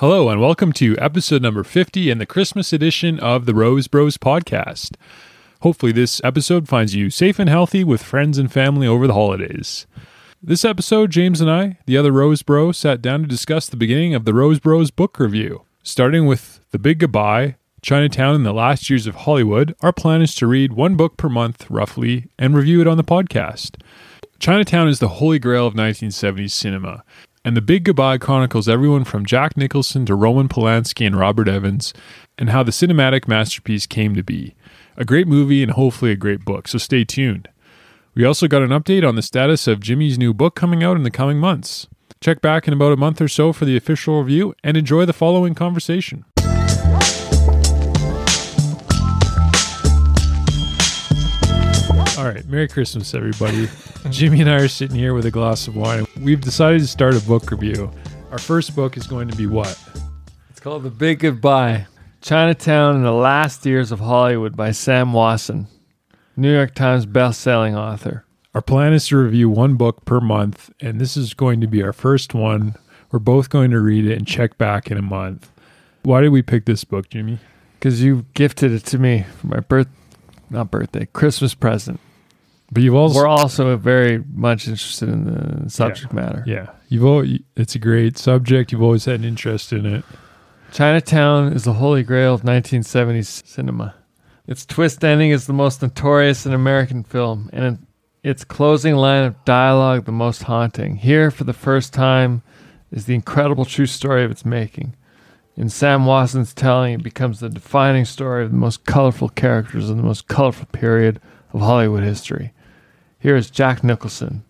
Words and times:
Hello, 0.00 0.30
and 0.30 0.40
welcome 0.40 0.72
to 0.72 0.96
episode 0.96 1.42
number 1.42 1.62
50 1.62 2.10
and 2.10 2.18
the 2.18 2.24
Christmas 2.24 2.72
edition 2.72 3.20
of 3.20 3.44
the 3.44 3.52
Rose 3.52 3.86
Bros 3.86 4.16
podcast. 4.16 4.96
Hopefully, 5.60 5.92
this 5.92 6.22
episode 6.24 6.68
finds 6.68 6.94
you 6.94 7.10
safe 7.10 7.38
and 7.38 7.50
healthy 7.50 7.84
with 7.84 8.02
friends 8.02 8.38
and 8.38 8.50
family 8.50 8.86
over 8.86 9.06
the 9.06 9.12
holidays. 9.12 9.86
This 10.42 10.64
episode, 10.64 11.10
James 11.10 11.42
and 11.42 11.50
I, 11.50 11.76
the 11.84 11.98
other 11.98 12.12
Rose 12.12 12.40
Bro, 12.40 12.72
sat 12.72 13.02
down 13.02 13.20
to 13.20 13.28
discuss 13.28 13.68
the 13.68 13.76
beginning 13.76 14.14
of 14.14 14.24
the 14.24 14.32
Rose 14.32 14.58
Bros 14.58 14.90
book 14.90 15.18
review. 15.18 15.66
Starting 15.82 16.24
with 16.24 16.60
The 16.70 16.78
Big 16.78 17.00
Goodbye, 17.00 17.56
Chinatown 17.82 18.34
in 18.34 18.42
the 18.42 18.54
Last 18.54 18.88
Years 18.88 19.06
of 19.06 19.14
Hollywood, 19.16 19.76
our 19.82 19.92
plan 19.92 20.22
is 20.22 20.34
to 20.36 20.46
read 20.46 20.72
one 20.72 20.96
book 20.96 21.18
per 21.18 21.28
month, 21.28 21.70
roughly, 21.70 22.30
and 22.38 22.56
review 22.56 22.80
it 22.80 22.86
on 22.86 22.96
the 22.96 23.04
podcast. 23.04 23.78
Chinatown 24.38 24.88
is 24.88 24.98
the 24.98 25.08
holy 25.08 25.38
grail 25.38 25.66
of 25.66 25.74
1970s 25.74 26.52
cinema, 26.52 27.04
and 27.44 27.56
The 27.56 27.62
Big 27.62 27.84
Goodbye 27.84 28.18
chronicles 28.18 28.68
everyone 28.68 29.04
from 29.04 29.24
Jack 29.24 29.56
Nicholson 29.56 30.04
to 30.06 30.14
Roman 30.14 30.48
Polanski 30.48 31.06
and 31.06 31.18
Robert 31.18 31.48
Evans, 31.48 31.94
and 32.36 32.50
how 32.50 32.62
the 32.62 32.70
cinematic 32.70 33.26
masterpiece 33.26 33.86
came 33.86 34.14
to 34.14 34.22
be. 34.22 34.54
A 34.96 35.06
great 35.06 35.26
movie 35.26 35.62
and 35.62 35.72
hopefully 35.72 36.10
a 36.10 36.16
great 36.16 36.44
book, 36.44 36.68
so 36.68 36.76
stay 36.76 37.04
tuned. 37.04 37.48
We 38.14 38.24
also 38.24 38.46
got 38.46 38.62
an 38.62 38.70
update 38.70 39.08
on 39.08 39.14
the 39.14 39.22
status 39.22 39.66
of 39.66 39.80
Jimmy's 39.80 40.18
new 40.18 40.34
book 40.34 40.54
coming 40.54 40.82
out 40.82 40.96
in 40.96 41.02
the 41.02 41.10
coming 41.10 41.38
months. 41.38 41.86
Check 42.20 42.42
back 42.42 42.68
in 42.68 42.74
about 42.74 42.92
a 42.92 42.96
month 42.96 43.22
or 43.22 43.28
so 43.28 43.54
for 43.54 43.64
the 43.64 43.76
official 43.76 44.20
review 44.20 44.54
and 44.62 44.76
enjoy 44.76 45.06
the 45.06 45.14
following 45.14 45.54
conversation. 45.54 46.26
All 52.20 52.26
right, 52.26 52.46
Merry 52.48 52.68
Christmas, 52.68 53.14
everybody. 53.14 53.66
Jimmy 54.10 54.42
and 54.42 54.50
I 54.50 54.56
are 54.56 54.68
sitting 54.68 54.94
here 54.94 55.14
with 55.14 55.24
a 55.24 55.30
glass 55.30 55.66
of 55.66 55.74
wine. 55.74 56.04
We've 56.20 56.38
decided 56.38 56.80
to 56.80 56.86
start 56.86 57.16
a 57.16 57.26
book 57.26 57.50
review. 57.50 57.90
Our 58.30 58.36
first 58.36 58.76
book 58.76 58.98
is 58.98 59.06
going 59.06 59.28
to 59.28 59.36
be 59.36 59.46
what? 59.46 59.82
It's 60.50 60.60
called 60.60 60.82
The 60.82 60.90
Big 60.90 61.20
Goodbye 61.20 61.86
Chinatown 62.20 62.96
and 62.96 63.06
the 63.06 63.12
Last 63.12 63.64
Years 63.64 63.90
of 63.90 64.00
Hollywood 64.00 64.54
by 64.54 64.70
Sam 64.72 65.14
Wasson, 65.14 65.66
New 66.36 66.52
York 66.52 66.74
Times 66.74 67.06
best-selling 67.06 67.74
author. 67.74 68.26
Our 68.54 68.60
plan 68.60 68.92
is 68.92 69.08
to 69.08 69.16
review 69.16 69.48
one 69.48 69.76
book 69.76 70.04
per 70.04 70.20
month, 70.20 70.70
and 70.78 71.00
this 71.00 71.16
is 71.16 71.32
going 71.32 71.62
to 71.62 71.66
be 71.66 71.82
our 71.82 71.94
first 71.94 72.34
one. 72.34 72.74
We're 73.10 73.18
both 73.18 73.48
going 73.48 73.70
to 73.70 73.80
read 73.80 74.04
it 74.04 74.18
and 74.18 74.26
check 74.26 74.58
back 74.58 74.90
in 74.90 74.98
a 74.98 75.02
month. 75.02 75.50
Why 76.02 76.20
did 76.20 76.28
we 76.28 76.42
pick 76.42 76.66
this 76.66 76.84
book, 76.84 77.08
Jimmy? 77.08 77.38
Because 77.78 78.02
you 78.02 78.26
gifted 78.34 78.72
it 78.72 78.84
to 78.84 78.98
me 78.98 79.24
for 79.38 79.46
my 79.46 79.60
birth, 79.60 79.88
not 80.50 80.70
birthday, 80.70 81.08
Christmas 81.14 81.54
present. 81.54 81.98
But 82.72 82.82
you've 82.82 82.94
also 82.94 83.18
We're 83.18 83.26
also 83.26 83.76
very 83.76 84.22
much 84.32 84.68
interested 84.68 85.08
in 85.08 85.24
the 85.24 85.70
subject 85.70 86.12
matter. 86.12 86.44
yeah, 86.46 86.70
you've 86.88 87.04
always, 87.04 87.40
it's 87.56 87.74
a 87.74 87.80
great 87.80 88.16
subject. 88.16 88.70
You've 88.70 88.82
always 88.82 89.06
had 89.06 89.20
an 89.20 89.24
interest 89.24 89.72
in 89.72 89.86
it. 89.86 90.04
Chinatown 90.72 91.52
is 91.52 91.64
the 91.64 91.74
holy 91.74 92.04
grail 92.04 92.32
of 92.32 92.42
1970s 92.42 93.44
cinema. 93.46 93.94
Its 94.46 94.64
twist 94.64 95.04
ending 95.04 95.30
is 95.30 95.46
the 95.46 95.52
most 95.52 95.82
notorious 95.82 96.46
in 96.46 96.52
American 96.52 97.02
film, 97.02 97.50
and 97.52 97.86
its 98.22 98.44
closing 98.44 98.94
line 98.94 99.24
of 99.24 99.44
dialogue 99.44 100.04
the 100.04 100.12
most 100.12 100.44
haunting. 100.44 100.96
Here, 100.96 101.30
for 101.30 101.44
the 101.44 101.52
first 101.52 101.92
time, 101.92 102.42
is 102.92 103.06
the 103.06 103.14
incredible 103.14 103.64
true 103.64 103.86
story 103.86 104.24
of 104.24 104.30
its 104.30 104.44
making. 104.44 104.94
In 105.56 105.68
Sam 105.68 106.06
Wasson's 106.06 106.54
telling, 106.54 106.94
it 106.94 107.02
becomes 107.02 107.40
the 107.40 107.48
defining 107.48 108.04
story 108.04 108.44
of 108.44 108.50
the 108.50 108.56
most 108.56 108.84
colorful 108.84 109.28
characters 109.28 109.90
in 109.90 109.96
the 109.96 110.02
most 110.02 110.28
colorful 110.28 110.66
period 110.66 111.20
of 111.52 111.60
Hollywood 111.60 112.02
history. 112.04 112.52
Here 113.22 113.36
is 113.36 113.50
Jack 113.50 113.84
Nicholson 113.84 114.44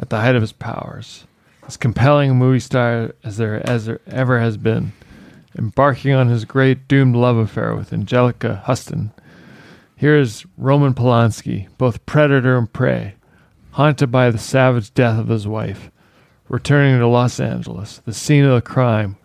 at 0.00 0.10
the 0.10 0.20
height 0.20 0.34
of 0.34 0.42
his 0.42 0.50
powers, 0.50 1.24
as 1.68 1.76
compelling 1.76 2.32
a 2.32 2.34
movie 2.34 2.58
star 2.58 3.14
as 3.22 3.36
there, 3.36 3.64
as 3.64 3.86
there 3.86 4.00
ever 4.08 4.40
has 4.40 4.56
been 4.56 4.92
embarking 5.56 6.14
on 6.14 6.26
his 6.26 6.44
great 6.44 6.88
doomed 6.88 7.14
love 7.14 7.36
affair 7.36 7.76
with 7.76 7.92
Anjelica 7.92 8.64
Huston. 8.64 9.12
Here 9.94 10.16
is 10.16 10.44
Roman 10.56 10.94
Polanski, 10.94 11.68
both 11.78 12.04
predator 12.06 12.58
and 12.58 12.72
prey, 12.72 13.14
haunted 13.70 14.10
by 14.10 14.32
the 14.32 14.38
savage 14.38 14.92
death 14.94 15.20
of 15.20 15.28
his 15.28 15.46
wife, 15.46 15.88
returning 16.48 16.98
to 16.98 17.06
Los 17.06 17.38
Angeles, 17.38 17.98
the 18.04 18.12
scene 18.12 18.44
of 18.44 18.54
the 18.56 18.62
crime, 18.62 19.16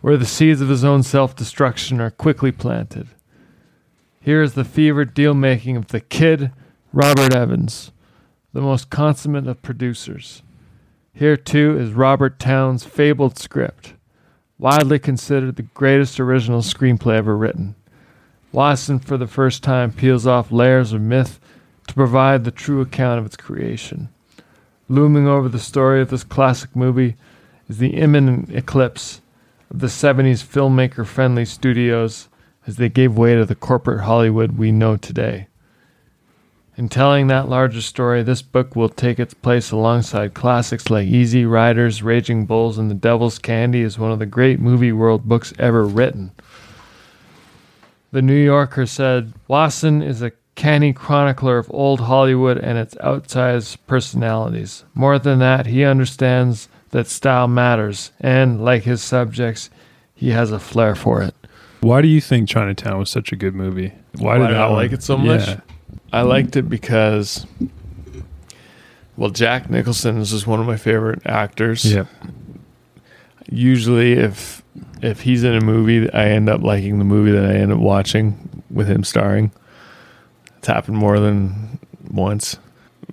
where 0.00 0.16
the 0.16 0.24
seeds 0.24 0.62
of 0.62 0.70
his 0.70 0.82
own 0.82 1.02
self 1.02 1.36
destruction 1.36 2.00
are 2.00 2.10
quickly 2.10 2.52
planted. 2.52 3.08
Here 4.18 4.40
is 4.40 4.54
the 4.54 4.64
fevered 4.64 5.12
deal 5.12 5.34
making 5.34 5.76
of 5.76 5.88
the 5.88 6.00
kid, 6.00 6.52
Robert 6.94 7.34
Evans, 7.34 7.92
the 8.52 8.60
most 8.60 8.90
consummate 8.90 9.46
of 9.46 9.62
producers. 9.62 10.42
Here, 11.12 11.36
too, 11.36 11.78
is 11.78 11.92
Robert 11.92 12.38
Towne's 12.38 12.84
fabled 12.84 13.38
script 13.38 13.94
widely 14.58 14.98
considered 14.98 15.56
the 15.56 15.62
greatest 15.62 16.18
original 16.18 16.60
screenplay 16.60 17.14
ever 17.14 17.36
written. 17.36 17.74
Wasson, 18.52 18.98
for 18.98 19.16
the 19.16 19.26
first 19.26 19.62
time, 19.62 19.92
peels 19.92 20.26
off 20.26 20.50
layers 20.50 20.92
of 20.92 21.00
myth 21.00 21.38
to 21.86 21.94
provide 21.94 22.44
the 22.44 22.50
true 22.50 22.80
account 22.80 23.20
of 23.20 23.26
its 23.26 23.36
creation. 23.36 24.08
Looming 24.88 25.28
over 25.28 25.48
the 25.48 25.58
story 25.58 26.00
of 26.00 26.10
this 26.10 26.24
classic 26.24 26.74
movie 26.74 27.14
is 27.68 27.78
the 27.78 27.94
imminent 27.94 28.50
eclipse 28.50 29.20
of 29.70 29.80
the 29.80 29.86
70s 29.86 30.42
filmmaker 30.42 31.06
friendly 31.06 31.44
studios 31.44 32.28
as 32.66 32.76
they 32.76 32.88
gave 32.88 33.16
way 33.16 33.34
to 33.34 33.44
the 33.44 33.54
corporate 33.54 34.04
Hollywood 34.04 34.58
we 34.58 34.72
know 34.72 34.96
today. 34.96 35.46
In 36.78 36.88
telling 36.88 37.26
that 37.26 37.48
larger 37.48 37.80
story, 37.80 38.22
this 38.22 38.40
book 38.40 38.76
will 38.76 38.88
take 38.88 39.18
its 39.18 39.34
place 39.34 39.72
alongside 39.72 40.34
classics 40.34 40.88
like 40.88 41.08
Easy 41.08 41.44
Riders, 41.44 42.04
Raging 42.04 42.46
Bulls, 42.46 42.78
and 42.78 42.88
The 42.88 42.94
Devil's 42.94 43.40
Candy 43.40 43.82
as 43.82 43.98
one 43.98 44.12
of 44.12 44.20
the 44.20 44.26
great 44.26 44.60
movie 44.60 44.92
world 44.92 45.24
books 45.24 45.52
ever 45.58 45.84
written. 45.84 46.30
The 48.12 48.22
New 48.22 48.40
Yorker 48.40 48.86
said 48.86 49.32
Wasson 49.48 50.02
is 50.02 50.22
a 50.22 50.30
canny 50.54 50.92
chronicler 50.92 51.58
of 51.58 51.68
old 51.74 51.98
Hollywood 51.98 52.58
and 52.58 52.78
its 52.78 52.94
outsized 52.96 53.78
personalities. 53.88 54.84
More 54.94 55.18
than 55.18 55.40
that, 55.40 55.66
he 55.66 55.82
understands 55.82 56.68
that 56.90 57.08
style 57.08 57.48
matters, 57.48 58.12
and 58.20 58.64
like 58.64 58.84
his 58.84 59.02
subjects, 59.02 59.68
he 60.14 60.30
has 60.30 60.52
a 60.52 60.60
flair 60.60 60.94
for 60.94 61.22
it. 61.22 61.34
Why 61.80 62.02
do 62.02 62.08
you 62.08 62.20
think 62.20 62.48
Chinatown 62.48 63.00
was 63.00 63.10
such 63.10 63.32
a 63.32 63.36
good 63.36 63.56
movie? 63.56 63.92
Why, 64.16 64.38
Why 64.38 64.46
did 64.46 64.52
did 64.54 64.56
I 64.58 64.68
like 64.68 64.92
it 64.92 65.02
so 65.02 65.16
much? 65.18 65.44
Yeah. 65.44 65.60
I 66.12 66.22
liked 66.22 66.56
it 66.56 66.68
because, 66.68 67.46
well, 69.16 69.30
Jack 69.30 69.70
Nicholson 69.70 70.18
is 70.18 70.30
just 70.30 70.46
one 70.46 70.60
of 70.60 70.66
my 70.66 70.76
favorite 70.76 71.20
actors. 71.26 71.84
Yeah. 71.84 72.06
Usually, 73.50 74.12
if 74.12 74.62
if 75.02 75.20
he's 75.20 75.44
in 75.44 75.54
a 75.54 75.60
movie, 75.60 76.10
I 76.12 76.28
end 76.28 76.48
up 76.48 76.62
liking 76.62 76.98
the 76.98 77.04
movie 77.04 77.30
that 77.32 77.44
I 77.44 77.54
end 77.54 77.72
up 77.72 77.78
watching 77.78 78.62
with 78.70 78.88
him 78.88 79.04
starring. 79.04 79.52
It's 80.58 80.66
happened 80.66 80.96
more 80.96 81.18
than 81.18 81.78
once. 82.10 82.58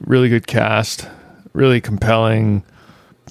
Really 0.02 0.29
good 0.29 0.47
cast, 0.47 1.07
really 1.53 1.79
compelling 1.79 2.63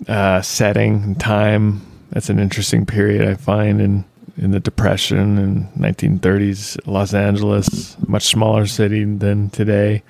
uh, 0.08 0.42
setting 0.42 1.02
and 1.02 1.20
time. 1.20 1.82
That's 2.10 2.28
an 2.28 2.38
interesting 2.38 2.86
period 2.86 3.28
I 3.28 3.34
find 3.34 3.80
in 3.80 4.04
in 4.36 4.50
the 4.50 4.60
Depression 4.60 5.38
in 5.38 5.68
1930s 5.78 6.78
Los 6.86 7.14
Angeles, 7.14 7.96
much 8.06 8.24
smaller 8.24 8.66
city 8.66 9.04
than 9.04 9.50
today. 9.50 10.02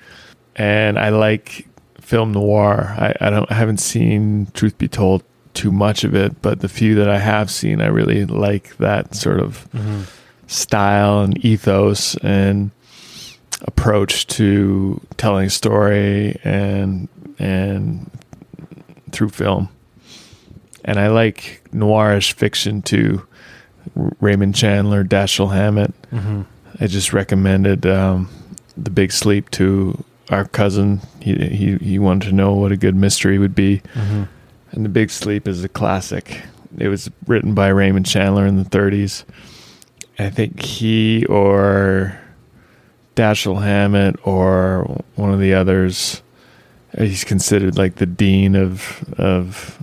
And 0.55 0.97
I 0.97 1.09
like 1.09 1.67
film 2.01 2.31
noir. 2.31 2.95
I, 2.97 3.13
I 3.19 3.29
don't 3.29 3.51
I 3.51 3.55
haven't 3.55 3.79
seen, 3.79 4.47
truth 4.53 4.77
be 4.77 4.87
told, 4.87 5.23
too 5.55 5.71
much 5.71 6.03
of 6.03 6.13
it, 6.13 6.41
but 6.41 6.59
the 6.59 6.69
few 6.69 6.95
that 6.95 7.09
I 7.09 7.17
have 7.17 7.49
seen, 7.49 7.81
I 7.81 7.87
really 7.87 8.25
like 8.25 8.77
that 8.77 9.15
sort 9.15 9.39
of 9.39 9.67
mm-hmm. 9.71 10.01
style 10.47 11.21
and 11.21 11.43
ethos 11.43 12.15
and 12.17 12.71
approach 13.61 14.27
to 14.27 15.01
telling 15.17 15.47
a 15.47 15.49
story 15.49 16.39
and 16.43 17.07
and 17.39 18.11
through 19.11 19.29
film. 19.29 19.69
And 20.83 20.99
I 20.99 21.07
like 21.07 21.63
noirish 21.73 22.33
fiction 22.33 22.81
too. 22.81 23.25
Raymond 23.93 24.55
Chandler, 24.55 25.03
Dashiell 25.03 25.53
Hammett. 25.53 25.93
Mm-hmm. 26.11 26.41
I 26.79 26.87
just 26.87 27.13
recommended 27.13 27.85
um, 27.85 28.29
The 28.77 28.89
Big 28.89 29.11
Sleep 29.11 29.49
to 29.51 30.03
our 30.29 30.45
cousin. 30.45 31.01
He, 31.21 31.35
he 31.35 31.75
he 31.77 31.99
wanted 31.99 32.29
to 32.29 32.35
know 32.35 32.53
what 32.53 32.71
a 32.71 32.77
good 32.77 32.95
mystery 32.95 33.37
would 33.37 33.55
be, 33.55 33.81
Mm-hmm. 33.93 34.23
and 34.71 34.85
The 34.85 34.89
Big 34.89 35.09
Sleep 35.11 35.47
is 35.47 35.63
a 35.63 35.69
classic. 35.69 36.41
It 36.77 36.89
was 36.89 37.09
written 37.27 37.53
by 37.53 37.69
Raymond 37.69 38.05
Chandler 38.05 38.45
in 38.45 38.57
the 38.61 38.69
30s. 38.69 39.23
I 40.19 40.29
think 40.29 40.61
he 40.61 41.25
or 41.27 42.19
Dashiell 43.15 43.61
Hammett 43.63 44.15
or 44.27 45.01
one 45.15 45.31
of 45.33 45.39
the 45.39 45.53
others. 45.53 46.21
He's 46.97 47.23
considered 47.23 47.77
like 47.77 47.95
the 47.95 48.05
dean 48.05 48.55
of 48.55 49.03
of 49.17 49.77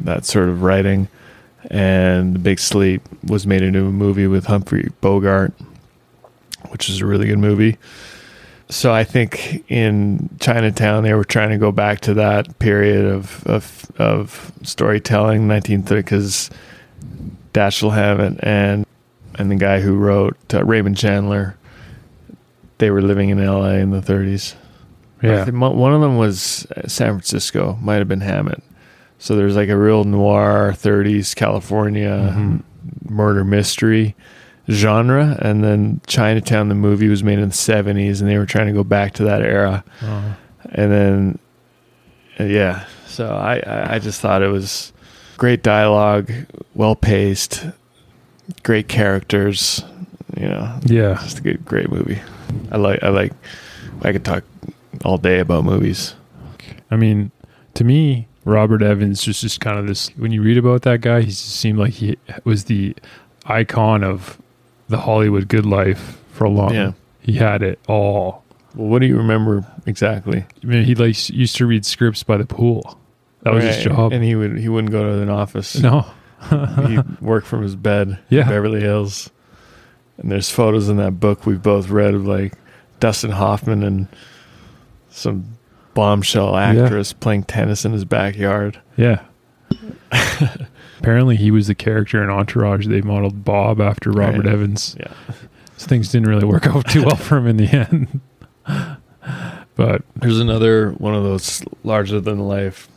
that 0.00 0.24
sort 0.26 0.48
of 0.48 0.62
writing. 0.62 1.08
And 1.68 2.34
The 2.34 2.38
Big 2.38 2.58
Sleep 2.58 3.02
was 3.26 3.46
made 3.46 3.62
into 3.62 3.80
a 3.86 3.92
movie 3.92 4.26
with 4.26 4.46
Humphrey 4.46 4.90
Bogart, 5.00 5.52
which 6.70 6.88
is 6.88 7.00
a 7.00 7.06
really 7.06 7.26
good 7.26 7.38
movie. 7.38 7.76
So 8.70 8.92
I 8.92 9.04
think 9.04 9.64
in 9.70 10.28
Chinatown 10.40 11.02
they 11.02 11.14
were 11.14 11.24
trying 11.24 11.50
to 11.50 11.58
go 11.58 11.72
back 11.72 12.00
to 12.00 12.14
that 12.14 12.58
period 12.58 13.04
of 13.06 13.46
of, 13.46 13.90
of 13.98 14.52
storytelling, 14.62 15.48
1930, 15.48 16.02
because 16.02 16.50
Dashiell 17.54 17.94
Hammett 17.94 18.38
and 18.42 18.86
and 19.38 19.50
the 19.50 19.56
guy 19.56 19.80
who 19.80 19.94
wrote 19.96 20.36
uh, 20.52 20.64
Raymond 20.64 20.96
Chandler. 20.96 21.56
They 22.78 22.90
were 22.90 23.02
living 23.02 23.30
in 23.30 23.40
L.A. 23.40 23.74
in 23.80 23.90
the 23.90 24.00
30s. 24.00 24.54
I 25.22 25.26
Yeah. 25.26 25.44
one 25.50 25.92
of 25.92 26.00
them 26.00 26.16
was 26.16 26.64
uh, 26.76 26.86
San 26.86 27.08
Francisco. 27.14 27.76
Might 27.82 27.96
have 27.96 28.06
been 28.08 28.20
Hammett. 28.20 28.62
So 29.18 29.34
there's 29.36 29.56
like 29.56 29.68
a 29.68 29.76
real 29.76 30.04
noir 30.04 30.72
30s 30.76 31.34
California 31.34 32.32
Mhm. 32.36 32.62
murder 33.08 33.44
mystery 33.44 34.14
genre, 34.70 35.36
and 35.40 35.64
then 35.64 36.00
Chinatown, 36.06 36.68
the 36.68 36.74
movie, 36.74 37.08
was 37.08 37.24
made 37.24 37.38
in 37.38 37.48
the 37.48 37.54
70s, 37.54 38.20
and 38.20 38.28
they 38.30 38.38
were 38.38 38.46
trying 38.46 38.66
to 38.68 38.72
go 38.72 38.84
back 38.84 39.14
to 39.14 39.24
that 39.24 39.42
era. 39.42 39.82
Uh, 40.02 40.34
And 40.72 40.92
then, 40.92 41.38
uh, 42.38 42.44
yeah. 42.44 42.84
So 43.06 43.28
I, 43.34 43.56
I, 43.66 43.94
I 43.94 43.98
just 43.98 44.20
thought 44.20 44.42
it 44.42 44.48
was 44.48 44.92
great 45.38 45.62
dialogue, 45.62 46.30
well 46.74 46.94
paced, 46.94 47.66
great 48.62 48.86
characters. 48.88 49.82
You 50.36 50.48
know, 50.48 50.78
yeah. 50.84 51.14
just 51.22 51.38
a 51.38 51.42
good, 51.42 51.64
great 51.64 51.90
movie. 51.90 52.20
I 52.70 52.76
like, 52.76 53.02
I 53.02 53.08
like, 53.08 53.32
I 54.02 54.12
could 54.12 54.24
talk 54.24 54.44
all 55.04 55.16
day 55.18 55.40
about 55.40 55.64
movies. 55.64 56.14
I 56.90 56.96
mean, 56.96 57.30
to 57.74 57.82
me, 57.84 58.27
Robert 58.48 58.82
Evans 58.82 59.26
was 59.26 59.40
just 59.40 59.60
kind 59.60 59.78
of 59.78 59.86
this. 59.86 60.08
When 60.16 60.32
you 60.32 60.42
read 60.42 60.56
about 60.58 60.82
that 60.82 61.00
guy, 61.02 61.20
he 61.20 61.26
just 61.26 61.56
seemed 61.56 61.78
like 61.78 61.92
he 61.94 62.16
was 62.44 62.64
the 62.64 62.96
icon 63.44 64.02
of 64.02 64.40
the 64.88 64.98
Hollywood 64.98 65.48
good 65.48 65.66
life 65.66 66.18
for 66.32 66.44
a 66.44 66.50
long. 66.50 66.74
Yeah. 66.74 66.92
He 67.20 67.34
had 67.34 67.62
it 67.62 67.78
all. 67.86 68.44
Well, 68.74 68.88
what 68.88 69.00
do 69.00 69.06
you 69.06 69.18
remember 69.18 69.66
exactly? 69.86 70.46
I 70.62 70.66
mean, 70.66 70.84
he 70.84 70.94
like 70.94 71.28
used 71.28 71.56
to 71.56 71.66
read 71.66 71.84
scripts 71.84 72.22
by 72.22 72.38
the 72.38 72.46
pool. 72.46 72.98
That 73.42 73.52
was 73.52 73.64
his 73.64 73.84
job. 73.84 74.12
and 74.12 74.24
he 74.24 74.34
would 74.34 74.58
he 74.58 74.68
wouldn't 74.68 74.92
go 74.92 75.02
to 75.04 75.22
an 75.22 75.28
office. 75.28 75.76
no. 75.78 76.06
he 76.86 76.98
worked 77.20 77.46
from 77.46 77.62
his 77.62 77.76
bed. 77.76 78.18
Yeah. 78.30 78.42
in 78.42 78.48
Beverly 78.48 78.80
Hills. 78.80 79.30
And 80.16 80.32
there's 80.32 80.50
photos 80.50 80.88
in 80.88 80.96
that 80.96 81.20
book 81.20 81.44
we've 81.46 81.62
both 81.62 81.90
read 81.90 82.14
of 82.14 82.26
like 82.26 82.54
Dustin 82.98 83.30
Hoffman 83.30 83.82
and 83.82 84.08
some 85.10 85.57
bombshell 85.98 86.54
actress 86.56 87.12
playing 87.12 87.42
tennis 87.42 87.84
in 87.84 87.92
his 87.92 88.04
backyard. 88.04 88.80
Yeah. 88.96 89.24
Apparently, 91.00 91.34
he 91.34 91.50
was 91.50 91.66
the 91.66 91.74
character 91.74 92.22
in 92.22 92.30
Entourage. 92.30 92.86
They 92.86 93.00
modeled 93.00 93.44
Bob 93.44 93.80
after 93.80 94.10
Robert 94.12 94.44
Right. 94.44 94.52
Evans. 94.54 94.96
Yeah. 94.98 95.12
So 95.76 95.88
things 95.88 96.10
didn't 96.12 96.28
really 96.28 96.44
work 96.44 96.66
out 96.68 96.88
too 96.88 97.04
well 97.04 97.16
for 97.16 97.36
him 97.38 97.48
in 97.48 97.56
the 97.56 97.66
end. 97.66 98.20
but 99.74 100.02
There's 100.16 100.38
another 100.38 100.90
one 100.92 101.14
of 101.14 101.24
those 101.24 101.62
larger 101.82 102.20
than 102.20 102.38
life 102.46 102.88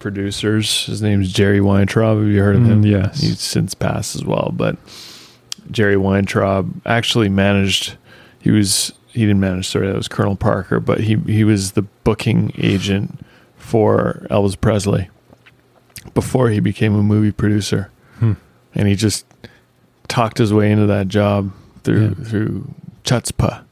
producers. 0.00 0.86
His 0.86 1.02
name's 1.02 1.32
Jerry 1.32 1.60
Weintraub. 1.60 2.18
Have 2.18 2.26
you 2.28 2.40
heard 2.42 2.56
of 2.56 2.64
him? 2.64 2.82
Mm, 2.82 2.90
yes. 2.90 3.20
He's 3.20 3.40
since 3.40 3.74
passed 3.74 4.16
as 4.16 4.24
well, 4.24 4.52
but 4.54 4.76
Jerry 5.70 5.96
Weintraub 5.96 6.72
actually 6.84 7.28
managed 7.28 7.96
he 8.40 8.50
was 8.50 8.92
he 9.12 9.20
didn't 9.20 9.40
manage 9.40 9.68
sorry, 9.68 9.86
that 9.88 9.96
was 9.96 10.08
Colonel 10.08 10.36
Parker, 10.36 10.80
but 10.80 11.00
he 11.00 11.16
he 11.26 11.44
was 11.44 11.72
the 11.72 11.82
booking 11.82 12.52
agent 12.58 13.20
for 13.56 14.26
Elvis 14.30 14.60
Presley 14.60 15.08
before 16.14 16.48
he 16.50 16.60
became 16.60 16.94
a 16.94 17.02
movie 17.02 17.32
producer. 17.32 17.90
Hmm. 18.18 18.34
And 18.74 18.88
he 18.88 18.94
just 18.94 19.26
talked 20.08 20.38
his 20.38 20.52
way 20.52 20.70
into 20.72 20.86
that 20.86 21.08
job 21.08 21.52
through 21.84 22.14
Yeah. 22.18 22.24
through 22.24 22.74
chutzpah 23.04 23.62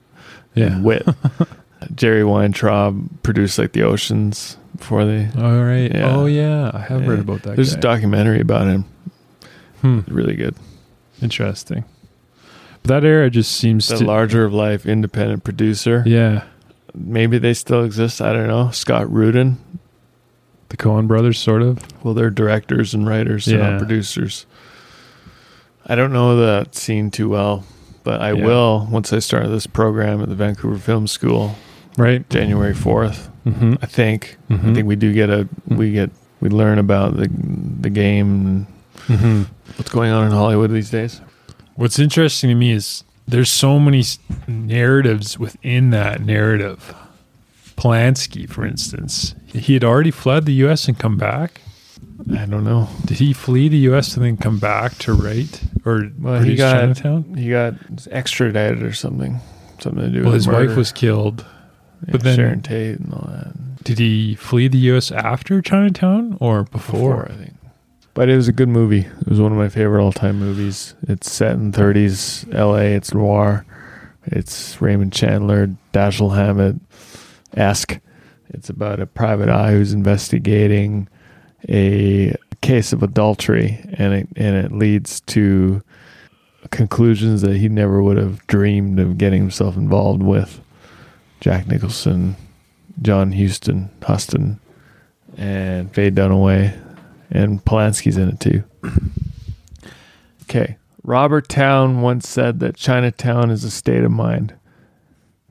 yeah. 0.55 0.67
and 0.67 0.85
wit. 0.85 1.07
Jerry 1.95 2.25
Weintraub 2.25 3.23
produced 3.23 3.59
like 3.59 3.73
the 3.73 3.83
Oceans 3.83 4.57
before 4.77 5.05
they. 5.05 5.29
All 5.37 5.63
right. 5.65 5.91
Yeah. 5.95 6.17
Oh 6.17 6.27
yeah, 6.27 6.71
I 6.75 6.81
have 6.81 7.03
Yeah. 7.03 7.09
read 7.11 7.21
about 7.21 7.43
that. 7.43 7.55
There's 7.57 7.73
guy. 7.75 7.79
a 7.79 7.83
documentary 7.83 8.41
about 8.41 8.67
him. 8.67 8.85
Hmm. 9.81 10.01
Really 10.09 10.35
good. 10.35 10.57
Interesting. 11.23 11.85
But 12.83 12.89
that 13.03 13.05
era 13.05 13.31
just 13.31 13.53
seems 13.53 13.87
The 13.89 13.99
to. 13.99 14.05
larger 14.05 14.45
of 14.45 14.53
life 14.53 14.87
independent 14.87 15.45
producer. 15.45 16.03
yeah. 16.07 16.45
Maybe 16.95 17.39
they 17.39 17.55
still 17.55 17.85
exist. 17.85 18.21
I 18.21 18.33
don't 18.33 18.49
know. 18.49 18.71
Scott 18.71 19.13
Rudin. 19.13 19.59
The 20.71 20.77
Coen 20.77 21.07
brothers, 21.07 21.39
sort 21.39 21.63
of. 21.63 21.79
Well, 22.03 22.13
they're 22.15 22.31
directors 22.31 22.93
and 22.95 23.07
writers, 23.07 23.45
they're 23.45 23.59
Yeah. 23.59 23.71
not 23.71 23.79
producers. 23.79 24.47
I 25.87 25.95
don't 25.95 26.13
know 26.13 26.37
that 26.37 26.75
scene 26.75 27.11
too 27.11 27.29
well, 27.29 27.65
but 28.05 28.21
I 28.21 28.33
Yeah. 28.33 28.45
will 28.45 28.89
once 28.91 29.13
I 29.13 29.19
start 29.21 29.49
this 29.49 29.67
program 29.67 30.21
at 30.23 30.29
the 30.29 30.35
Vancouver 30.35 30.79
Film 30.79 31.07
School, 31.07 31.57
Right. 31.97 32.29
January 32.31 32.75
fourth. 32.75 33.31
Mm-hmm. 33.47 33.75
I 33.81 33.87
think. 33.87 34.37
Mhm. 34.51 34.71
I 34.71 34.75
think 34.75 34.89
we 34.89 34.97
do 34.97 35.13
get 35.13 35.31
a 35.31 35.49
we 35.69 35.93
get 35.93 36.11
we 36.41 36.49
learn 36.49 36.79
about 36.79 37.17
the 37.17 37.29
the 37.81 37.91
game 37.91 38.67
and 39.09 39.19
hmm 39.19 39.43
what's 39.77 39.91
going 39.91 40.11
on 40.11 40.27
in 40.27 40.33
Hollywood 40.33 40.71
these 40.71 40.91
days. 40.91 41.21
What's 41.79 41.99
interesting 42.01 42.49
to 42.51 42.57
me 42.57 42.73
is 42.73 43.05
there's 43.29 43.51
so 43.51 43.79
many 43.79 44.03
narratives 44.49 45.39
within 45.39 45.91
that 45.91 46.21
narrative. 46.21 46.93
Polanski, 47.77 48.49
for 48.49 48.67
instance, 48.67 49.37
he 49.47 49.75
had 49.75 49.85
already 49.85 50.11
fled 50.11 50.45
the 50.45 50.53
U.S. 50.55 50.89
and 50.89 50.99
come 50.99 51.17
back. 51.17 51.61
I 52.37 52.47
don't 52.47 52.65
know. 52.65 52.89
Did 53.05 53.19
he 53.19 53.33
flee 53.33 53.69
the 53.69 53.77
U.S. 53.91 54.17
and 54.17 54.25
then 54.27 54.37
come 54.37 54.59
back 54.59 54.97
to 54.99 55.13
write 55.13 55.61
or 55.85 56.11
Well, 56.19 56.43
he 56.43 56.57
got- 56.57 56.81
Chinatown? 56.81 57.35
He 57.35 57.49
got 57.51 57.75
extradited 58.11 58.83
or 58.83 58.93
something. 58.93 59.39
Something 59.79 60.03
to 60.03 60.09
do 60.11 60.17
Well, 60.23 60.33
with 60.33 60.35
his 60.35 60.49
murder. 60.49 60.67
wife 60.71 60.77
was 60.77 60.91
killed. 60.91 61.47
Yeah, 62.07 62.13
but 62.13 62.23
then- 62.25 62.37
Sharon 62.37 62.61
Tate 62.63 62.99
and 62.99 63.13
all 63.13 63.29
that. 63.31 63.85
Did 63.85 64.01
he 64.01 64.35
flee 64.35 64.67
the 64.67 64.79
U.S. 64.79 65.13
after 65.13 65.63
Chinatown 65.63 66.37
or 66.41 66.65
before? 66.65 67.23
Before, 67.25 67.29
I 67.31 67.35
think. 67.37 67.55
But 68.19 68.29
it 68.29 68.35
was 68.35 68.49
a 68.49 68.53
good 68.53 68.69
movie. 68.69 69.03
It 69.03 69.29
was 69.29 69.41
one 69.41 69.53
of 69.53 69.59
my 69.59 69.69
favorite 69.69 70.03
all 70.03 70.11
time 70.11 70.41
movies. 70.41 70.97
It's 71.03 71.31
set 71.31 71.53
in 71.53 71.71
30s 71.71 72.53
LA. 72.53 72.97
It's 72.97 73.15
noir. 73.15 73.65
It's 74.27 74.83
Raymond 74.83 75.13
Chandler, 75.13 75.69
Dashiell 75.93 76.35
Hammett 76.35 76.81
esque. 77.57 78.01
It's 78.49 78.69
about 78.69 78.99
a 78.99 79.07
private 79.07 79.49
eye 79.49 79.71
who's 79.71 79.93
investigating 79.93 81.09
a 81.69 82.35
case 82.61 82.93
of 82.93 83.05
adultery, 83.05 83.79
and 83.93 84.13
it 84.13 84.29
and 84.35 84.57
it 84.57 84.73
leads 84.73 85.21
to 85.21 85.81
conclusions 86.73 87.43
that 87.43 87.59
he 87.59 87.69
never 87.69 88.03
would 88.03 88.17
have 88.17 88.45
dreamed 88.49 88.99
of 88.99 89.17
getting 89.17 89.43
himself 89.43 89.77
involved 89.77 90.25
with. 90.25 90.61
Jack 91.39 91.69
Nicholson, 91.69 92.35
John 93.01 93.31
Huston, 93.31 93.91
Huston, 94.03 94.59
and 95.37 95.95
Faye 95.95 96.11
Dunaway, 96.11 96.88
and 97.31 97.65
Polanski's 97.65 98.17
in 98.17 98.29
it 98.29 98.41
too. 98.41 98.65
Okay. 100.43 100.77
Robert 101.05 101.49
Towne 101.49 102.03
once 102.03 102.29
said 102.29 102.61
that 102.61 102.77
Chinatown 102.77 103.51
is 103.51 103.65
a 103.65 103.71
state 103.71 104.05
of 104.05 104.11
mind. 104.11 104.55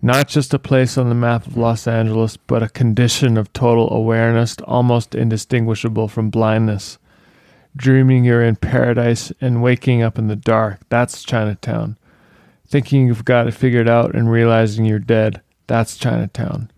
Not 0.01 0.27
just 0.27 0.53
a 0.53 0.59
place 0.59 0.97
on 0.97 1.09
the 1.09 1.15
map 1.15 1.47
of 1.47 1.57
Los 1.57 1.87
Angeles, 1.87 2.37
but 2.37 2.61
a 2.61 2.69
condition 2.69 3.37
of 3.37 3.51
total 3.53 3.91
awareness, 3.91 4.55
almost 4.65 5.15
indistinguishable 5.15 6.07
from 6.07 6.29
blindness. 6.29 6.99
Dreaming 7.75 8.23
you're 8.23 8.43
in 8.43 8.55
paradise 8.55 9.31
and 9.41 9.63
waking 9.63 10.03
up 10.03 10.19
in 10.19 10.27
the 10.27 10.35
dark. 10.35 10.81
That's 10.89 11.23
Chinatown. 11.23 11.97
Thinking 12.67 13.07
you've 13.07 13.25
got 13.25 13.47
it 13.47 13.53
figured 13.53 13.89
out 13.89 14.13
and 14.13 14.29
realizing 14.29 14.85
you're 14.85 14.99
dead. 14.99 15.41
That's 15.65 15.97
Chinatown. 15.97 16.69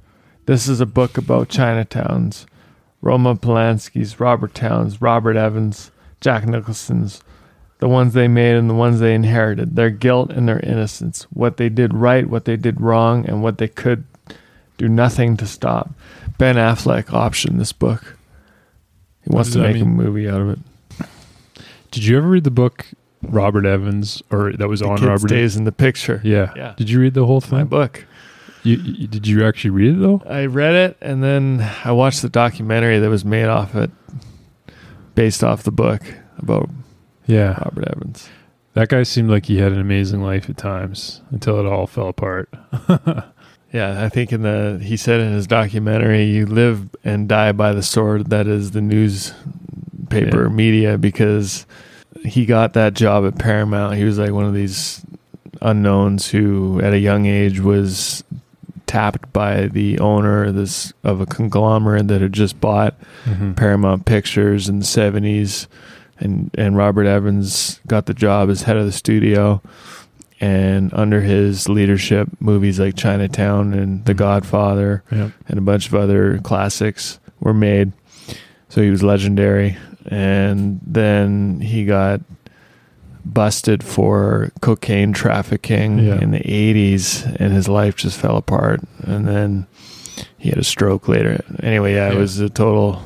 This 0.46 0.68
is 0.68 0.80
a 0.80 0.86
book 0.86 1.18
about 1.18 1.50
Chinatowns. 1.50 2.46
Roma 3.02 3.36
Polanski's, 3.36 4.20
Robert 4.20 4.54
Towne's, 4.54 5.02
Robert 5.02 5.36
Evans, 5.38 5.92
Jack 6.22 6.46
Nicholson's, 6.46 7.22
the 7.80 7.88
ones 7.88 8.14
they 8.14 8.28
made 8.28 8.56
and 8.56 8.70
the 8.70 8.74
ones 8.74 9.00
they 9.00 9.14
inherited, 9.16 9.76
their 9.76 9.90
guilt 9.90 10.32
and 10.32 10.48
their 10.48 10.60
innocence, 10.60 11.24
what 11.32 11.58
they 11.58 11.70
did 11.70 11.94
right, 11.94 12.28
what 12.30 12.46
they 12.46 12.58
did 12.58 12.82
wrong, 12.82 13.26
and 13.26 13.42
what 13.42 13.58
they 13.58 13.68
could 13.70 14.04
do 14.78 14.90
nothing 14.90 15.38
to 15.38 15.48
stop. 15.48 15.90
Ben 16.38 16.56
Affleck 16.56 17.06
optioned 17.06 17.58
this 17.58 17.72
book. 17.72 18.18
He 19.24 19.30
wants 19.34 19.52
to 19.54 19.60
that 19.60 19.74
make 19.74 19.82
a 19.82 19.86
movie 19.86 20.28
out 20.30 20.42
of 20.42 20.50
it. 20.50 20.60
Did 21.92 22.04
you 22.06 22.18
ever 22.18 22.28
read 22.28 22.44
the 22.44 22.52
book 22.52 22.86
Robert 23.24 23.66
Evans 23.66 24.22
or 24.32 24.54
that 24.54 24.68
was 24.68 24.80
The 24.82 24.88
on 24.88 24.98
kid 24.98 25.06
Robert? 25.08 25.28
stays 25.30 25.56
in 25.56 25.64
the 25.64 25.72
picture. 25.72 26.22
Yeah. 26.24 26.54
Yeah. 26.56 26.74
Did 26.78 26.90
you 26.90 27.00
read 27.00 27.14
the 27.14 27.26
whole 27.26 27.40
It's 27.40 27.52
my 27.52 27.60
thing? 27.60 27.68
book. 27.68 28.06
You, 28.70 28.78
you, 28.78 29.08
did 29.08 29.28
you 29.28 29.46
actually 29.46 29.72
read 29.72 29.96
it 29.96 30.00
though? 30.00 30.22
I 30.28 30.46
read 30.46 30.76
it 30.76 30.98
and 31.02 31.24
then 31.24 31.68
I 31.84 31.92
watched 31.92 32.22
the 32.22 32.30
documentary 32.30 33.00
that 33.00 33.10
was 33.10 33.26
made 33.26 33.46
off 33.48 33.76
it, 33.76 33.92
based 35.16 35.44
off 35.44 35.64
the 35.64 35.72
book 35.72 36.02
about 36.38 36.70
Yeah. 37.26 37.58
Robert 37.64 37.88
Evans. 37.96 38.30
That 38.74 38.90
guy 38.90 39.04
seemed 39.04 39.30
like 39.30 39.48
he 39.48 39.58
had 39.58 39.72
an 39.72 39.80
amazing 39.80 40.22
life 40.22 40.50
at 40.50 40.58
times 40.58 41.22
until 41.32 41.60
it 41.60 41.66
all 41.66 41.88
fell 41.88 42.08
apart. 42.10 42.50
Yeah, 43.72 44.04
I 44.04 44.10
think 44.10 44.34
in 44.34 44.42
the 44.42 44.80
he 44.84 44.98
said 44.98 45.20
in 45.20 45.32
his 45.32 45.46
documentary, 45.46 46.24
you 46.24 46.48
live 46.48 46.90
and 47.04 47.30
die 47.30 47.52
by 47.52 47.72
the 47.72 47.84
sword 47.84 48.32
that 48.32 48.48
is 48.48 48.72
the 48.72 48.82
newspaper 48.82 50.44
Yeah. 50.48 50.50
media 50.52 50.98
because 50.98 51.68
he 52.26 52.48
got 52.48 52.74
that 52.74 52.96
job 52.96 53.28
at 53.28 53.38
Paramount. 53.38 53.96
He 53.96 54.06
was 54.06 54.18
like 54.18 54.32
one 54.32 54.46
of 54.46 54.56
these 54.56 55.06
unknowns 55.62 56.30
who 56.32 56.82
at 56.82 56.94
a 56.94 56.98
young 56.98 57.28
age 57.28 57.60
was 57.60 58.24
tapped 58.90 59.32
by 59.32 59.68
the 59.68 60.00
owner 60.00 60.46
of 60.46 60.56
this 60.56 60.92
of 61.04 61.22
a 61.22 61.26
conglomerate 61.28 62.08
that 62.08 62.22
had 62.22 62.34
just 62.34 62.60
bought 62.60 62.96
Mm-hmm. 63.26 63.54
Paramount 63.54 64.06
Pictures 64.06 64.68
in 64.68 64.80
the 64.80 64.86
70s 64.86 65.68
and 66.20 66.50
and 66.58 66.76
Robert 66.76 67.06
Evans 67.06 67.80
got 67.88 68.08
the 68.08 68.14
job 68.16 68.50
as 68.50 68.64
head 68.64 68.78
of 68.78 68.86
the 68.86 68.92
studio. 68.92 69.62
And 70.42 70.94
under 70.94 71.22
his 71.22 71.68
leadership, 71.68 72.30
movies 72.40 72.80
like 72.80 72.96
Chinatown 72.96 73.74
and 73.74 74.06
The 74.06 74.14
Mhm. 74.14 74.18
Godfather 74.18 75.04
Yeah. 75.12 75.30
and 75.48 75.58
a 75.58 75.62
bunch 75.62 75.88
of 75.88 75.96
other 75.96 76.40
classics 76.40 77.20
were 77.42 77.54
made. 77.54 77.92
So 78.70 78.82
he 78.82 78.90
was 78.90 79.04
legendary. 79.04 79.78
And 80.08 80.80
then 80.88 81.60
he 81.62 81.84
got 81.86 82.22
busted 83.26 83.84
for 83.84 84.52
cocaine 84.62 85.14
trafficking 85.14 86.00
Yeah. 86.00 86.20
in 86.22 86.32
the 86.32 86.40
80s, 86.42 87.26
and 87.40 87.54
his 87.54 87.68
life 87.68 87.96
just 87.96 88.18
fell 88.20 88.38
apart. 88.38 88.82
And 89.04 89.28
then 89.28 89.68
he 90.38 90.50
had 90.50 90.58
a 90.58 90.64
stroke 90.64 91.08
later. 91.08 91.44
Anyway, 91.62 91.94
yeah, 91.96 92.10
it 92.12 92.16
was 92.18 92.40
a 92.40 92.50
total 92.50 93.02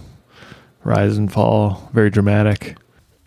rise 0.84 1.18
and 1.18 1.32
fall, 1.32 1.90
very 1.94 2.10
dramatic. 2.10 2.76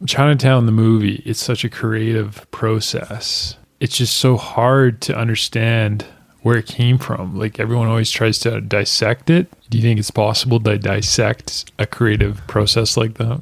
Chinatown, 0.06 0.66
the 0.66 0.72
movie, 0.72 1.22
it's 1.24 1.42
such 1.42 1.64
a 1.64 1.68
creative 1.70 2.48
process. 2.50 3.56
It's 3.80 3.96
just 3.96 4.16
so 4.16 4.36
hard 4.36 5.00
to 5.02 5.16
understand 5.16 6.04
where 6.42 6.56
it 6.58 6.66
came 6.66 6.98
from. 6.98 7.36
Like 7.36 7.58
everyone 7.58 7.88
always 7.88 8.10
tries 8.10 8.38
to 8.40 8.60
dissect 8.60 9.30
it. 9.30 9.48
Do 9.70 9.78
you 9.78 9.82
think 9.82 9.98
it's 9.98 10.10
possible 10.10 10.60
to 10.60 10.78
dissect 10.78 11.72
a 11.78 11.86
creative 11.86 12.46
process 12.46 12.96
like 12.96 13.14
that? 13.14 13.40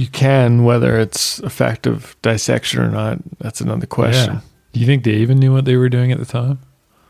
You 0.00 0.06
can, 0.06 0.64
whether 0.64 0.98
it's 0.98 1.40
effective 1.40 2.16
dissection 2.22 2.80
or 2.80 2.88
not, 2.90 3.18
that's 3.38 3.60
another 3.60 3.86
question. 3.86 4.34
Yeah. 4.36 4.40
Do 4.72 4.80
you 4.80 4.86
think 4.86 5.04
they 5.04 5.12
even 5.16 5.38
knew 5.38 5.52
what 5.52 5.66
they 5.66 5.76
were 5.76 5.90
doing 5.90 6.10
at 6.10 6.18
the 6.18 6.24
time? 6.24 6.58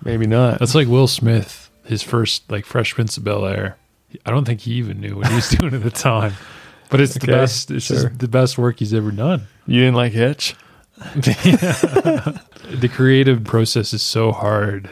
Maybe 0.03 0.27
not. 0.27 0.59
That's 0.59 0.75
like 0.75 0.89
Will 0.89 1.07
Smith, 1.07 1.71
his 1.85 2.03
first 2.03 2.51
like 2.51 2.65
Fresh 2.65 2.95
Prince 2.95 3.17
of 3.17 3.23
Bel 3.23 3.47
Air. 3.47 3.77
I 4.27 4.33
don't 4.33 4.45
think 4.45 4.63
he 4.63 4.73
even 4.73 5.01
knew 5.01 5.15
what 5.19 5.29
he 5.29 5.35
was 5.37 5.49
doing 5.59 5.73
at 5.73 5.85
the 5.85 5.91
time. 5.91 6.33
But 6.89 7.01
it's 7.01 7.15
the 7.15 7.27
best. 7.29 7.71
It's 7.71 7.87
sure. 7.87 8.09
just 8.09 8.19
the 8.19 8.27
best 8.27 8.59
work 8.59 8.81
he's 8.81 8.93
ever 8.93 9.13
done. 9.13 9.47
you 9.69 9.81
didn't 9.83 9.95
like 9.95 10.11
Hitch? 10.13 10.57
the 11.15 12.91
creative 12.93 13.45
process 13.45 13.93
is 13.95 14.03
so 14.03 14.33
hard. 14.33 14.91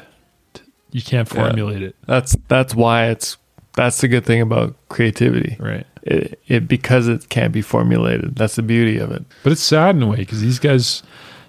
You 0.93 1.03
can't 1.03 1.29
Yeah. 1.33 1.43
formulate 1.47 1.83
it. 1.83 1.97
That's 2.07 2.37
that's 2.47 2.77
why 2.77 3.07
it's 3.09 3.37
that's 3.75 4.01
the 4.01 4.09
good 4.09 4.25
thing 4.25 4.41
about 4.41 4.77
creativity. 4.89 5.57
Right. 5.59 5.87
It, 6.03 6.41
it 6.47 6.69
because 6.69 7.09
it 7.09 7.29
can't 7.29 7.53
be 7.53 7.63
formulated. 7.63 8.37
That's 8.37 8.57
the 8.57 8.63
beauty 8.63 8.99
of 8.99 9.11
it. 9.13 9.25
But 9.43 9.53
it's 9.53 9.63
sad 9.63 9.97
in 9.97 10.03
a 10.03 10.07
way 10.07 10.17
because 10.17 10.41
these 10.41 10.59
guys, 10.59 11.03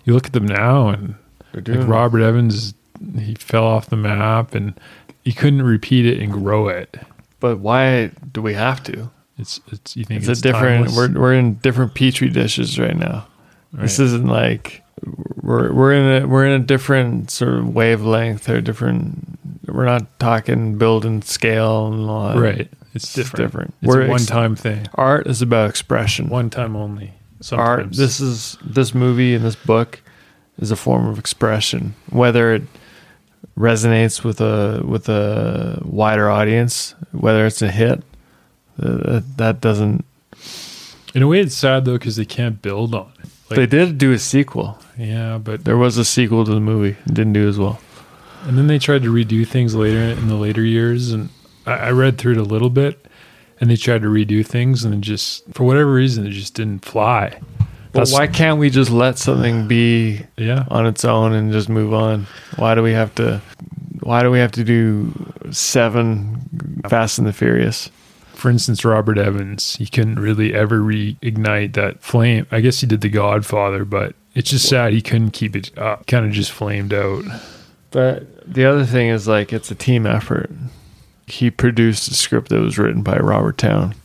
you 0.05 0.13
look 0.13 0.27
at 0.27 0.33
them 0.33 0.45
now 0.45 0.89
and 0.89 1.15
They're 1.53 1.77
like 1.77 1.87
Robert 1.87 2.21
Evans, 2.21 2.73
he 3.17 3.35
fell 3.35 3.65
off 3.65 3.89
the 3.89 3.95
map 3.95 4.55
and 4.55 4.79
he 5.23 5.33
couldn't 5.33 5.61
repeat 5.61 6.05
it 6.05 6.19
and 6.19 6.31
grow 6.31 6.67
it. 6.67 6.97
But 7.39 7.59
why 7.59 8.11
do 8.31 8.41
we 8.41 8.53
have 8.53 8.83
to? 8.83 9.09
It's 9.37 9.61
it's 9.71 9.95
you 9.95 10.03
think 10.03 10.21
It's, 10.21 10.29
it's, 10.29 10.39
a 10.41 10.43
different. 10.43 10.87
timeless? 10.87 11.13
We're 11.13 11.21
we're 11.21 11.33
in 11.33 11.55
different 11.55 11.95
petri 11.95 12.29
dishes 12.29 12.77
right 12.77 12.97
now. 12.97 13.27
This 13.71 13.99
isn't 13.99 14.27
like 14.27 14.83
we're 15.41 15.71
we're 15.71 15.93
in 15.93 16.23
a 16.23 16.27
we're 16.27 16.45
in 16.45 16.61
a 16.61 16.63
different 16.65 17.31
sort 17.31 17.53
of 17.53 17.73
wavelength 17.73 18.49
or 18.49 18.59
different. 18.61 19.39
We're 19.67 19.85
not 19.85 20.19
talking 20.19 20.77
building 20.77 21.21
scale 21.21 21.87
and 21.87 22.09
all 22.09 22.29
that. 22.29 22.37
right. 22.39 22.69
It's 22.93 23.05
It's 23.05 23.13
different. 23.13 23.45
different. 23.45 23.73
It's 23.81 23.87
We're 23.87 24.01
a 24.01 24.03
ex- 24.05 24.09
one 24.09 24.25
time 24.25 24.55
thing. 24.55 24.87
Art 24.95 25.27
is 25.27 25.41
about 25.41 25.69
expression. 25.69 26.29
One 26.29 26.49
time 26.49 26.75
only. 26.75 27.13
art 27.53 27.91
this 27.93 28.19
is 28.19 28.57
this 28.63 28.93
movie 28.93 29.33
and 29.33 29.45
this 29.45 29.55
book 29.55 30.01
is 30.57 30.71
a 30.71 30.75
form 30.75 31.07
of 31.07 31.17
expression 31.17 31.95
whether 32.09 32.53
it 32.53 32.63
resonates 33.57 34.23
with 34.25 34.41
a 34.41 34.81
with 34.85 35.07
a 35.07 35.81
wider 35.85 36.29
audience 36.29 36.95
whether 37.11 37.45
it's 37.45 37.61
a 37.61 37.71
hit 37.71 38.03
uh, 38.81 39.21
that 39.37 39.61
doesn't 39.61 40.03
in 41.15 41.23
a 41.23 41.27
way, 41.27 41.39
it's 41.39 41.55
sad 41.55 41.85
though 41.85 41.97
because 41.97 42.17
they 42.17 42.25
can't 42.25 42.61
build 42.61 42.93
on 42.93 43.11
it. 43.23 43.29
Like, 43.49 43.55
they 43.57 43.65
did 43.65 43.97
do 43.97 44.11
a 44.11 44.19
sequel 44.19 44.77
yeah, 44.97 45.37
but 45.37 45.63
there 45.65 45.77
was 45.77 45.97
a 45.97 46.03
sequel 46.05 46.43
to 46.45 46.51
the 46.53 46.59
movie 46.59 46.97
it 47.05 47.13
didn't 47.13 47.33
do 47.33 47.47
as 47.47 47.57
well 47.57 47.79
And 48.45 48.57
then 48.57 48.67
they 48.67 48.79
tried 48.79 49.03
to 49.03 49.13
redo 49.13 49.47
things 49.47 49.75
later 49.75 49.99
in 50.01 50.27
the 50.27 50.35
later 50.35 50.63
years, 50.63 51.11
and 51.13 51.29
I, 51.73 51.89
read 51.91 52.17
through 52.17 52.33
it 52.33 52.37
a 52.37 52.43
little 52.43 52.69
bit, 52.69 53.05
and 53.59 53.69
they 53.69 53.75
tried 53.75 54.01
to 54.03 54.07
redo 54.07 54.45
things, 54.45 54.83
and 54.83 54.93
it 54.93 55.01
just 55.01 55.43
for 55.53 55.63
whatever 55.63 55.93
reason 55.93 56.25
it 56.25 56.31
just 56.31 56.53
didn't 56.53 56.85
fly. 56.85 57.37
but 57.91 58.05
That's- 58.05 58.11
why 58.13 58.27
can't 58.27 58.59
we 58.59 58.69
just 58.69 58.91
let 58.91 59.17
something 59.17 59.67
be 59.67 60.21
Yeah, 60.37 60.65
on 60.69 60.85
its 60.85 61.03
own 61.05 61.33
and 61.33 61.51
just 61.51 61.69
move 61.69 61.93
on 61.93 62.27
why 62.55 62.75
do 62.75 62.83
we 62.83 62.91
have 62.93 63.13
to 63.15 63.41
why 64.01 64.21
do 64.21 64.29
we 64.31 64.39
have 64.39 64.51
to 64.53 64.63
do 64.63 65.11
seven 65.51 66.39
fast 66.87 67.17
and 67.17 67.27
the 67.27 67.33
furious 67.33 67.89
for 68.39 68.49
instance, 68.49 68.85
Robert 68.85 69.17
Evans, 69.17 69.75
he 69.75 69.85
couldn't 69.85 70.17
really 70.17 70.53
ever 70.53 70.79
reignite 70.79 71.73
that 71.73 72.01
flame. 72.01 72.47
I 72.51 72.61
guess 72.61 72.79
he 72.79 72.87
did 72.87 73.01
The 73.01 73.09
Godfather, 73.09 73.83
but 73.83 74.15
it's 74.33 74.49
just 74.49 74.69
sad 74.69 74.93
he 74.93 75.01
couldn't 75.01 75.31
keep 75.31 75.57
it 75.57 75.77
up. 75.77 76.07
Kind 76.07 76.25
of 76.25 76.31
just 76.31 76.49
flamed 76.51 76.93
out. 76.93 77.25
But 77.91 78.27
the 78.51 78.63
other 78.65 78.85
thing 78.85 79.09
is 79.09 79.27
like 79.27 79.51
it's 79.51 79.69
a 79.71 79.75
team 79.75 80.05
effort. 80.05 80.49
He 81.29 81.51
produced 81.51 82.09
a 82.09 82.13
script 82.13 82.49
that 82.49 82.59
was 82.59 82.77
written 82.77 83.03
by 83.03 83.17
Robert 83.17 83.57
Towne. 83.57 83.95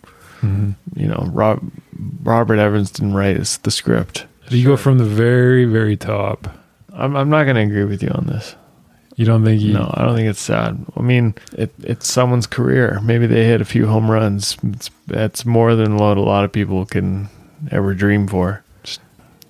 Mm-hmm. 0.41 0.73
You 0.95 1.09
know, 1.09 1.29
Rob, 1.33 1.63
Robert 2.23 2.59
Evans 2.59 2.91
didn't 2.91 3.15
write 3.15 3.39
the 3.63 3.71
script. 3.71 4.27
You 4.51 4.67
go 4.67 4.77
from 4.77 4.99
the 4.99 5.05
very, 5.05 5.65
very 5.65 5.97
top. 5.97 6.49
I'm, 6.93 7.17
I'm 7.17 7.31
not 7.31 7.45
going 7.45 7.57
to 7.57 7.63
agree 7.63 7.85
with 7.85 8.03
you 8.03 8.11
on 8.11 8.27
this. 8.27 8.55
You 9.17 9.25
don't 9.25 9.45
think 9.45 9.61
he? 9.61 9.73
No, 9.73 9.91
I 9.95 10.05
don't 10.05 10.17
think 10.17 10.29
it's 10.29 10.41
sad. 10.41 10.85
I 10.97 11.01
mean, 11.01 11.35
it, 11.53 11.73
it's 11.83 12.11
someone's 12.11 12.47
career. 12.47 13.01
Maybe 13.03 13.27
they 13.27 13.45
hit 13.45 13.61
a 13.61 13.65
few 13.65 13.87
home 13.87 14.11
runs. 14.11 14.57
It's, 14.65 14.91
it's 15.09 15.47
more 15.47 15.77
than 15.77 15.97
what 15.97 16.17
a 16.17 16.21
lot 16.21 16.45
of 16.45 16.53
people 16.53 16.85
can 16.85 17.29
ever 17.71 17.95
dream 17.95 18.27
for. 18.27 18.63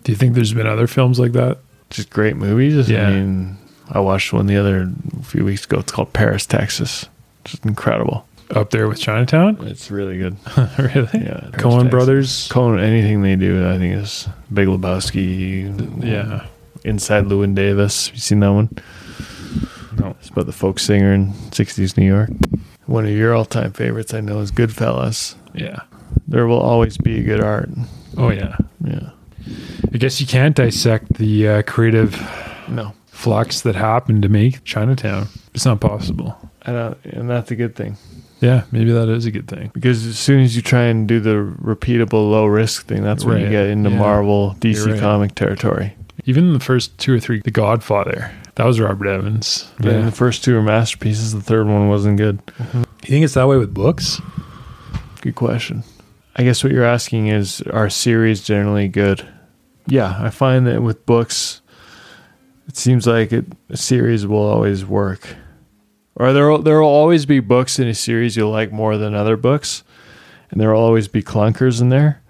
Do 0.04 0.12
you 0.12 0.16
think 0.16 0.34
there's 0.34 0.52
been 0.52 0.66
other 0.66 0.86
films 0.86 1.18
like 1.18 1.32
that? 1.32 1.58
Just 1.88 2.10
great 2.10 2.36
movies. 2.36 2.90
Yeah. 2.90 3.08
I 3.08 3.10
mean, 3.10 3.56
I 3.88 4.00
watched 4.00 4.32
one 4.34 4.46
the 4.46 4.56
other 4.56 4.92
a 5.18 5.22
few 5.22 5.44
weeks 5.44 5.64
ago. 5.64 5.78
It's 5.78 5.92
called 5.92 6.12
Paris, 6.12 6.44
Texas. 6.44 7.08
Just 7.44 7.64
incredible. 7.64 8.26
Up 8.50 8.70
there 8.70 8.88
with 8.88 9.00
Chinatown? 9.00 9.56
It's 9.66 9.90
really 9.90 10.18
good. 10.18 10.36
really? 10.78 11.08
Yeah, 11.14 11.48
Paris, 11.50 11.54
Coen 11.54 11.74
Texas. 11.84 11.90
Brothers. 11.90 12.48
Coen, 12.50 12.80
anything 12.82 13.22
they 13.22 13.36
do, 13.36 13.66
I 13.68 13.78
think 13.78 13.94
is 13.96 14.28
Big 14.52 14.68
Lebowski. 14.68 16.04
Yeah. 16.04 16.46
Inside 16.84 17.24
Llewyn 17.24 17.54
Davis. 17.54 18.10
You 18.12 18.18
seen 18.18 18.40
that 18.40 18.52
one? 18.52 18.68
No. 19.98 20.14
It's 20.20 20.28
about 20.28 20.46
the 20.46 20.52
folk 20.52 20.78
singer 20.78 21.14
in 21.14 21.32
'60s 21.50 21.96
New 21.96 22.06
York. 22.06 22.30
One 22.86 23.06
of 23.06 23.12
your 23.12 23.34
all-time 23.34 23.72
favorites, 23.72 24.12
I 24.12 24.20
know, 24.20 24.40
is 24.40 24.52
Goodfellas. 24.52 25.36
Yeah. 25.54 25.80
There 26.28 26.46
will 26.46 26.60
always 26.60 26.98
be 26.98 27.22
good 27.22 27.40
art. 27.40 27.70
Oh 28.18 28.28
yeah. 28.30 28.56
Yeah. 28.84 29.10
I 29.92 29.96
guess 29.98 30.20
you 30.20 30.26
can't 30.26 30.54
dissect 30.54 31.14
the 31.14 31.48
uh, 31.48 31.62
creative 31.62 32.12
No, 32.68 32.92
flux 33.06 33.62
that 33.62 33.74
happened 33.74 34.22
to 34.22 34.28
make 34.28 34.64
Chinatown. 34.64 35.28
It's 35.54 35.64
not 35.64 35.80
possible. 35.80 36.36
And 36.66 37.28
that's 37.28 37.50
a 37.50 37.56
good 37.56 37.76
thing 37.76 37.96
Yeah, 38.40 38.62
maybe 38.72 38.92
that 38.92 39.08
is 39.08 39.26
a 39.26 39.30
good 39.30 39.48
thing. 39.48 39.70
because 39.74 40.06
as 40.06 40.18
soon 40.18 40.40
as 40.40 40.56
you 40.56 40.62
try 40.62 40.84
and 40.84 41.06
do 41.06 41.20
the 41.20 41.54
repeatable 41.62 42.30
low-risk 42.30 42.86
thing, 42.86 43.02
that's 43.02 43.24
when 43.24 43.40
you 43.40 43.48
get 43.50 43.66
into 43.66 43.90
Yeah. 43.90 43.98
Marvel, 43.98 44.56
DC 44.60 44.90
right. 44.92 45.00
comic 45.00 45.34
territory. 45.34 45.94
Even 46.26 46.52
the 46.54 46.60
first 46.60 46.96
two 46.98 47.12
or 47.14 47.20
three, 47.20 47.40
The 47.44 47.50
Godfather, 47.50 48.30
that 48.54 48.64
was 48.64 48.80
Robert 48.80 49.08
Evans. 49.08 49.66
And 49.78 50.06
the 50.06 50.12
first 50.12 50.42
two 50.44 50.56
are 50.56 50.62
masterpieces. 50.62 51.32
The 51.34 51.40
third 51.42 51.66
one 51.66 51.88
wasn't 51.88 52.16
good. 52.18 52.38
Mm-hmm. 52.46 52.78
You 52.78 53.08
think 53.08 53.24
it's 53.24 53.34
that 53.34 53.46
way 53.48 53.58
with 53.58 53.74
books? 53.74 54.20
Good 55.20 55.34
question. 55.34 55.82
I 56.36 56.42
guess 56.44 56.64
what 56.64 56.72
you're 56.72 56.84
asking 56.84 57.26
is 57.28 57.60
are 57.62 57.90
series 57.90 58.42
generally 58.42 58.88
good? 58.88 59.26
Yeah, 59.86 60.16
I 60.18 60.30
find 60.30 60.66
that 60.66 60.82
with 60.82 61.04
books, 61.04 61.60
it 62.68 62.76
seems 62.76 63.06
like 63.06 63.32
it, 63.32 63.44
a 63.68 63.76
series 63.76 64.26
will 64.26 64.42
always 64.42 64.84
work. 64.86 65.36
Or 66.16 66.32
there 66.32 66.56
there 66.58 66.80
will 66.80 66.88
always 66.88 67.26
be 67.26 67.40
books 67.40 67.78
in 67.78 67.88
a 67.88 67.94
series 67.94 68.36
you'll 68.36 68.50
like 68.50 68.70
more 68.72 68.96
than 68.96 69.14
other 69.14 69.36
books, 69.36 69.82
and 70.50 70.60
there 70.60 70.72
will 70.72 70.80
always 70.80 71.08
be 71.08 71.22
clunkers 71.22 71.80
in 71.80 71.88
there, 71.88 72.22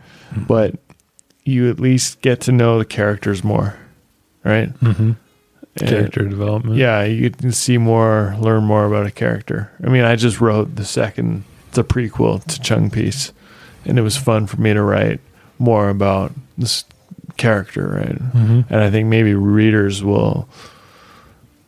but 0.48 0.76
you 1.44 1.68
at 1.68 1.78
least 1.78 2.22
get 2.22 2.40
to 2.42 2.52
know 2.52 2.78
the 2.78 2.86
characters 2.86 3.44
more, 3.44 3.78
right? 4.44 4.72
Mm-hmm. 4.80 5.12
And- 5.80 5.88
Character 5.88 6.26
development. 6.28 6.76
yeah, 6.76 7.02
you 7.02 7.30
can 7.30 7.50
see 7.50 7.78
more, 7.78 8.36
learn 8.38 8.62
more 8.64 8.86
about 8.86 9.06
a 9.06 9.10
character. 9.10 9.72
I 9.84 9.88
mean, 9.90 10.04
I 10.04 10.14
just 10.14 10.40
wrote 10.40 10.76
the 10.76 10.84
second, 10.84 11.42
it's 11.68 11.76
a 11.78 11.82
prequel 11.82 12.42
to 12.44 12.60
Chung 12.60 12.90
Piece, 12.90 13.32
and 13.84 13.98
it 13.98 14.02
was 14.02 14.16
fun 14.16 14.46
for 14.46 14.60
me 14.60 14.72
to 14.72 14.80
write 14.82 15.20
more 15.58 15.88
about 15.88 16.30
this 16.56 16.84
character, 17.36 17.88
right? 17.88 18.14
Mm-hmm. 18.32 18.60
And 18.72 18.80
I 18.80 18.88
think 18.90 19.08
maybe 19.08 19.34
readers 19.34 20.02
will 20.04 20.48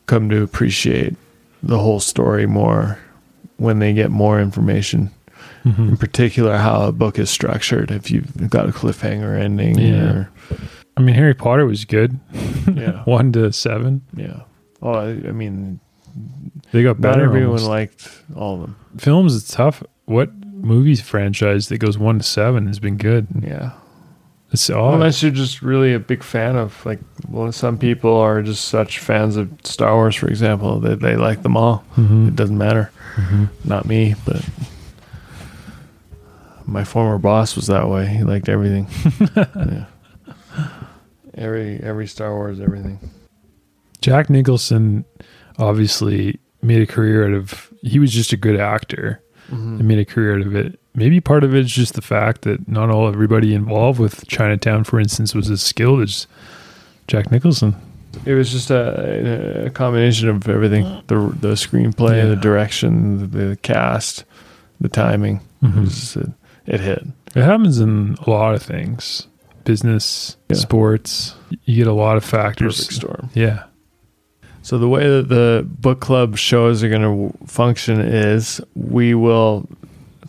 come 0.07 0.31
to 0.31 0.41
appreciate 0.41 1.17
the 1.67 1.79
whole 1.79 2.01
story 2.01 2.47
more 2.47 2.99
when 3.59 3.79
they 3.79 3.93
get 3.93 4.11
more 4.11 4.41
information. 4.41 5.11
Mm-hmm. 5.65 5.89
In 5.91 5.97
particular, 5.97 6.57
how 6.57 6.83
a 6.83 6.93
book 6.93 7.19
is 7.19 7.29
structured. 7.31 7.91
If 7.91 8.11
you've 8.11 8.49
got 8.51 8.69
a 8.69 8.73
cliffhanger 8.73 9.39
ending, 9.41 9.79
Yeah. 9.79 10.03
or, 10.13 10.31
I 10.97 11.01
mean, 11.01 11.15
Harry 11.17 11.35
Potter 11.35 11.67
was 11.67 11.85
good. 11.85 12.19
yeah, 12.73 13.03
One 13.05 13.33
to 13.33 13.53
seven. 13.53 14.03
yeah. 14.17 14.43
Oh, 14.83 14.93
I, 14.93 15.09
I 15.09 15.33
mean, 15.33 15.81
They 16.71 16.83
got 16.83 17.01
better. 17.01 17.19
not 17.19 17.25
everyone 17.25 17.49
almost. 17.49 17.67
liked 17.67 18.23
all 18.37 18.55
of 18.55 18.61
them. 18.61 18.77
films. 18.99 19.35
It's 19.37 19.51
tough. 19.53 19.83
What 20.05 20.31
movie 20.55 20.95
franchise 20.97 21.69
that 21.69 21.79
goes 21.79 21.99
one 21.99 22.19
to 22.19 22.25
seven 22.25 22.67
has 22.69 22.79
been 22.79 22.97
good? 22.97 23.27
Yeah. 23.43 23.73
It's 24.53 24.71
odd. 24.71 24.95
Unless 24.95 25.23
you're 25.23 25.33
just 25.33 25.61
really 25.61 25.93
a 25.93 25.99
big 25.99 26.23
fan 26.23 26.57
of 26.57 26.85
like, 26.87 27.01
well, 27.29 27.51
some 27.53 27.77
people 27.79 28.17
are 28.17 28.43
just 28.43 28.67
such 28.67 28.99
fans 29.01 29.37
of 29.37 29.51
Star 29.65 29.95
Wars, 29.95 30.15
for 30.17 30.29
example, 30.29 30.79
that 30.81 31.01
they 31.01 31.17
like 31.17 31.43
them 31.43 31.57
all. 31.57 31.85
Mhm. 31.97 32.29
It 32.29 32.37
doesn't 32.37 32.57
matter. 32.57 32.91
Mhm. 33.17 33.49
Not 33.65 33.87
me, 33.87 34.15
but 34.25 34.45
my 36.65 36.85
former 36.85 37.19
boss 37.19 37.57
was 37.57 37.67
that 37.67 37.89
way. 37.89 38.07
He 38.07 38.23
liked 38.25 38.49
everything. 38.49 38.87
yeah. 39.37 39.85
Every 41.35 41.79
every 41.83 42.07
Star 42.07 42.35
Wars, 42.35 42.61
everything. 42.61 42.99
Jack 44.01 44.31
Nicholson 44.31 45.05
obviously 45.59 46.39
made 46.63 46.83
a 46.83 46.87
career 46.87 47.27
out 47.27 47.35
of. 47.35 47.73
He 47.83 47.99
was 47.99 48.13
just 48.13 48.33
a 48.33 48.37
good 48.37 48.59
actor. 48.59 49.21
Mm-hmm. 49.51 49.79
and 49.79 49.85
made 49.89 49.99
a 49.99 50.05
career 50.05 50.35
out 50.41 50.47
of 50.47 50.57
it. 50.57 50.79
Maybe 50.95 51.21
part 51.21 51.45
of 51.45 51.55
it 51.55 51.61
is 51.67 51.71
just 51.73 51.95
the 51.95 52.03
fact 52.03 52.43
that 52.43 52.67
not 52.69 52.91
all 52.91 53.07
everybody 53.07 53.55
involved 53.55 54.01
with 54.01 54.27
Chinatown, 54.27 54.83
for 54.85 54.99
instance, 54.99 55.35
was 55.35 55.49
as 55.51 55.63
skilled 55.63 56.01
as 56.03 56.27
Jack 57.07 57.31
Nicholson. 57.31 57.77
It 58.25 58.33
was 58.35 58.51
just 58.51 58.71
a, 58.71 59.67
a 59.67 59.71
combination 59.71 60.29
of 60.29 60.49
everything: 60.49 60.85
the 61.07 61.17
the 61.41 61.53
screenplay, 61.55 62.17
Yeah. 62.23 62.27
the 62.31 62.37
direction, 62.37 63.19
the, 63.19 63.27
the 63.51 63.57
cast, 63.57 64.25
the 64.81 64.89
timing. 64.89 65.41
It, 65.63 65.67
Mhm. 65.67 65.81
was, 65.85 66.17
it, 66.17 66.31
it 66.67 66.81
hit. 66.81 67.05
It 67.35 67.43
happens 67.43 67.79
in 67.79 68.17
a 68.27 68.31
lot 68.31 68.55
of 68.55 68.63
things, 68.63 69.29
business, 69.65 70.37
Yeah. 70.49 70.57
sports. 70.57 71.35
You 71.67 71.77
get 71.77 71.87
a 71.87 71.93
lot 71.93 72.17
of 72.17 72.25
factors. 72.25 72.79
Perfect 72.79 72.95
storm. 72.95 73.31
Yeah. 73.35 73.65
So 74.67 74.79
the 74.79 74.89
way 74.89 75.07
that 75.09 75.29
the 75.29 75.65
book 75.65 76.01
club 76.01 76.37
shows 76.37 76.83
are 76.83 76.89
going 76.89 77.03
to 77.03 77.47
function 77.47 78.01
is 78.01 78.61
we 78.75 79.15
will 79.15 79.69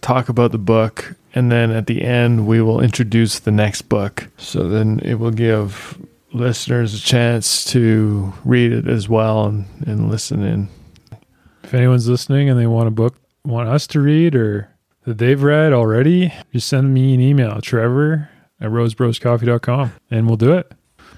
talk 0.01 0.29
about 0.29 0.51
the 0.51 0.59
book 0.59 1.15
and 1.33 1.51
then 1.51 1.71
at 1.71 1.87
the 1.87 2.03
end 2.03 2.45
we 2.45 2.61
will 2.61 2.79
introduce 2.79 3.39
the 3.39 3.49
next 3.49 3.89
book. 3.89 4.29
So 4.37 4.69
then 4.69 4.99
it 4.99 5.15
will 5.15 5.31
give 5.31 5.97
listeners 6.33 6.93
a 6.93 6.99
chance 6.99 7.65
to 7.71 8.31
read 8.45 8.73
it 8.73 8.87
as 8.87 9.09
well 9.09 9.47
and, 9.47 9.65
and 9.87 10.11
listen 10.11 10.43
in. 10.43 10.69
If 11.63 11.73
anyone's 11.73 12.07
listening 12.07 12.47
and 12.47 12.59
they 12.59 12.67
want 12.67 12.89
a 12.89 12.91
book, 12.91 13.15
want 13.43 13.69
us 13.69 13.87
to 13.87 13.99
read 13.99 14.35
or 14.35 14.69
that 15.05 15.17
they've 15.17 15.41
read 15.41 15.73
already, 15.73 16.31
just 16.53 16.67
send 16.67 16.93
me 16.93 17.15
an 17.15 17.21
email, 17.21 17.59
Trevor 17.59 18.29
at 18.61 18.69
rosebroscoffee.com, 18.69 19.93
and 20.11 20.27
we'll 20.27 20.37
do 20.37 20.53
it. 20.53 20.71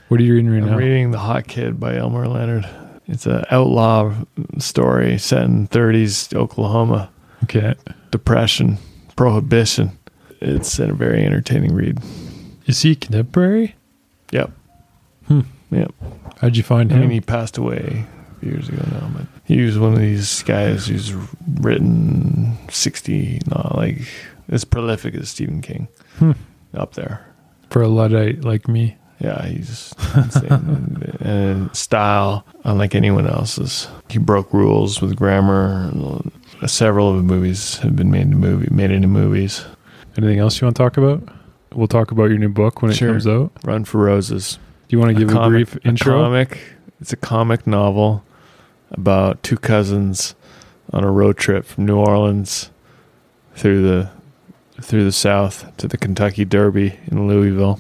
What 0.07 0.21
are 0.21 0.23
you 0.23 0.35
reading 0.35 0.51
right 0.51 0.63
now? 0.63 0.71
I'm 0.71 0.77
reading 0.77 1.11
The 1.11 1.19
Hot 1.19 1.49
Kid 1.49 1.81
by 1.81 1.97
Elmore 1.97 2.25
Leonard. 2.25 2.65
It's 3.09 3.25
an 3.25 3.43
outlaw 3.49 4.13
story 4.59 5.17
set 5.17 5.43
in 5.43 5.67
30s 5.67 6.33
Oklahoma. 6.35 7.09
Okay. 7.43 7.73
Depression, 8.11 8.77
prohibition. 9.15 9.97
It's 10.41 10.77
a 10.79 10.93
very 10.93 11.25
entertaining 11.25 11.73
read. 11.73 11.97
Is 12.67 12.81
he 12.83 12.95
contemporary? 12.95 13.75
Yep. 14.31 14.51
Hmm. 15.27 15.41
Yep. 15.71 15.91
How'd 16.39 16.55
you 16.55 16.63
find 16.63 16.91
I 16.91 16.95
mean, 16.95 17.03
him? 17.05 17.09
he 17.09 17.21
passed 17.21 17.57
away 17.57 18.05
years 18.41 18.69
ago 18.69 18.83
now, 18.91 19.09
but 19.15 19.25
he 19.43 19.61
was 19.61 19.77
one 19.79 19.93
of 19.93 19.99
these 19.99 20.43
guys 20.43 20.87
who's 20.87 21.11
written 21.59 22.57
60, 22.69 23.41
not 23.47 23.75
like 23.75 24.07
as 24.49 24.63
prolific 24.65 25.15
as 25.15 25.29
Stephen 25.29 25.61
King 25.61 25.87
Hmm. 26.19 26.31
up 26.73 26.93
there. 26.93 27.25
For 27.69 27.81
a 27.81 27.87
Luddite 27.87 28.43
like 28.43 28.67
me. 28.67 28.95
Yeah, 29.19 29.45
he's 29.45 29.93
insane. 30.15 31.17
and, 31.19 31.75
style, 31.75 32.45
unlike 32.63 32.95
anyone 32.95 33.27
else's. 33.27 33.87
He 34.09 34.17
broke 34.17 34.53
rules 34.53 35.01
with 35.01 35.15
grammar. 35.15 35.91
Several 36.65 37.09
of 37.09 37.17
the 37.17 37.23
movies 37.23 37.77
have 37.79 37.95
been 37.95 38.11
made 38.11 38.21
into 38.23 38.37
movie 38.37 38.67
made 38.71 38.91
into 38.91 39.07
movies. 39.07 39.65
Anything 40.17 40.39
else 40.39 40.59
you 40.59 40.65
want 40.65 40.75
to 40.77 40.83
talk 40.83 40.97
about? 40.97 41.21
We'll 41.73 41.87
talk 41.87 42.11
about 42.11 42.25
your 42.25 42.37
new 42.37 42.49
book 42.49 42.81
when 42.81 42.91
it 42.91 42.99
comes 42.99 43.27
out. 43.27 43.51
Run 43.63 43.85
for 43.85 43.99
Roses. 43.99 44.57
Do 44.87 44.95
you 44.95 44.99
want 44.99 45.15
to 45.15 45.19
give 45.19 45.29
a, 45.29 45.33
comic, 45.33 45.69
brief 45.69 45.85
intro? 45.85 46.23
comic. 46.23 46.59
It's 46.99 47.13
a 47.13 47.17
comic 47.17 47.67
novel 47.67 48.23
about 48.91 49.43
two 49.43 49.57
cousins 49.57 50.35
on 50.91 51.03
a 51.03 51.11
road 51.11 51.37
trip 51.37 51.65
from 51.65 51.85
New 51.85 51.97
Orleans 51.97 52.71
through 53.55 53.83
the 53.83 54.09
through 54.81 55.03
the 55.03 55.11
South 55.11 55.75
to 55.77 55.87
the 55.87 55.97
Kentucky 55.97 56.45
Derby 56.45 56.97
in 57.07 57.27
Louisville. 57.27 57.79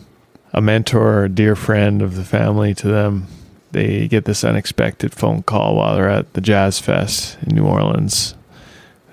A 0.53 0.61
mentor 0.61 1.19
or 1.19 1.23
a 1.25 1.29
dear 1.29 1.55
friend 1.55 2.01
of 2.01 2.15
the 2.15 2.23
family 2.23 2.73
to 2.75 2.87
them, 2.87 3.27
they 3.71 4.07
get 4.07 4.25
this 4.25 4.43
unexpected 4.43 5.13
phone 5.13 5.43
call 5.43 5.75
while 5.75 5.95
they're 5.95 6.09
at 6.09 6.33
the 6.33 6.41
Jazz 6.41 6.79
Fest 6.79 7.37
in 7.43 7.55
New 7.55 7.65
Orleans. 7.65 8.35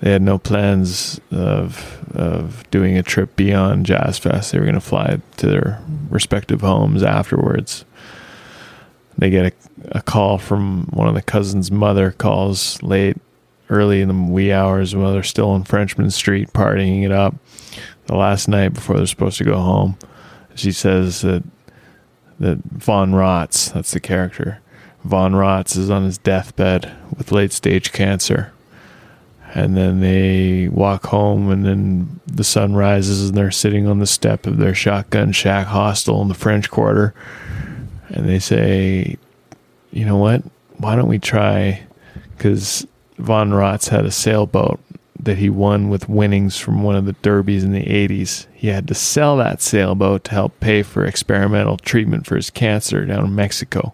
They 0.01 0.11
had 0.11 0.21
no 0.21 0.37
plans 0.37 1.19
of 1.31 1.93
of 2.13 2.69
doing 2.71 2.97
a 2.97 3.03
trip 3.03 3.35
beyond 3.35 3.85
Jazz 3.85 4.17
Fest. 4.17 4.51
They 4.51 4.59
were 4.59 4.65
going 4.65 4.75
to 4.75 4.81
fly 4.81 5.19
to 5.37 5.47
their 5.47 5.81
respective 6.09 6.61
homes 6.61 7.03
afterwards 7.03 7.85
they 9.17 9.29
get 9.29 9.53
a, 9.53 9.97
a 9.97 10.01
call 10.01 10.37
from 10.37 10.85
one 10.87 11.07
of 11.07 11.15
the 11.15 11.21
cousins' 11.21 11.71
mother 11.71 12.11
calls 12.11 12.81
late, 12.83 13.17
early 13.69 14.01
in 14.01 14.07
the 14.07 14.31
wee 14.31 14.51
hours 14.51 14.95
while 14.95 15.11
they're 15.11 15.23
still 15.23 15.49
on 15.49 15.63
Frenchmen 15.63 16.11
Street 16.11 16.53
partying 16.53 17.03
it 17.03 17.11
up. 17.11 17.35
The 18.05 18.15
last 18.15 18.47
night 18.47 18.73
before 18.73 18.97
they're 18.97 19.07
supposed 19.07 19.37
to 19.39 19.43
go 19.43 19.57
home, 19.57 19.97
she 20.59 20.71
says 20.71 21.21
that 21.21 21.43
that 22.39 22.59
Von 22.65 23.13
Rotz, 23.13 23.73
that's 23.73 23.91
the 23.91 23.99
character, 23.99 24.59
Von 25.03 25.33
Rotz 25.33 25.75
is 25.75 25.89
on 25.89 26.03
his 26.03 26.19
deathbed 26.19 26.91
with 27.17 27.31
late 27.31 27.51
stage 27.51 27.91
cancer. 27.91 28.53
And 29.55 29.75
then 29.75 30.01
they 30.01 30.67
walk 30.67 31.07
home, 31.07 31.49
and 31.49 31.65
then 31.65 32.19
the 32.27 32.43
sun 32.43 32.75
rises, 32.75 33.29
and 33.29 33.37
they're 33.37 33.49
sitting 33.49 33.87
on 33.87 33.97
the 33.99 34.05
step 34.05 34.45
of 34.45 34.57
their 34.57 34.75
shotgun 34.75 35.31
shack 35.31 35.67
hostel 35.67 36.21
in 36.21 36.27
the 36.27 36.35
French 36.35 36.69
Quarter 36.69 37.15
and 38.09 38.27
they 38.27 38.39
say, 38.39 39.17
you 39.91 40.05
know 40.05 40.17
what? 40.17 40.43
Why 40.77 40.95
don't 40.95 41.07
we 41.07 41.19
try? 41.19 41.85
Because 42.35 42.85
Von 43.17 43.51
Rotz 43.51 43.89
had 43.89 44.05
a 44.05 44.11
sailboat 44.11 44.79
that 45.27 45.37
he 45.37 45.49
won 45.49 45.89
with 45.89 46.07
winnings 46.07 46.57
from 46.57 46.83
one 46.83 46.95
of 46.95 47.03
the 47.05 47.11
derbies 47.11 47.65
in 47.65 47.73
the 47.73 47.83
80s. 47.83 48.47
He 48.53 48.69
had 48.69 48.87
to 48.87 48.95
sell 48.95 49.35
that 49.37 49.61
sailboat 49.61 50.23
to 50.23 50.31
help 50.31 50.57
pay 50.61 50.83
for 50.83 51.05
experimental 51.05 51.75
treatment 51.75 52.25
for 52.25 52.37
his 52.37 52.49
cancer 52.49 53.05
down 53.05 53.25
in 53.25 53.35
Mexico. 53.35 53.93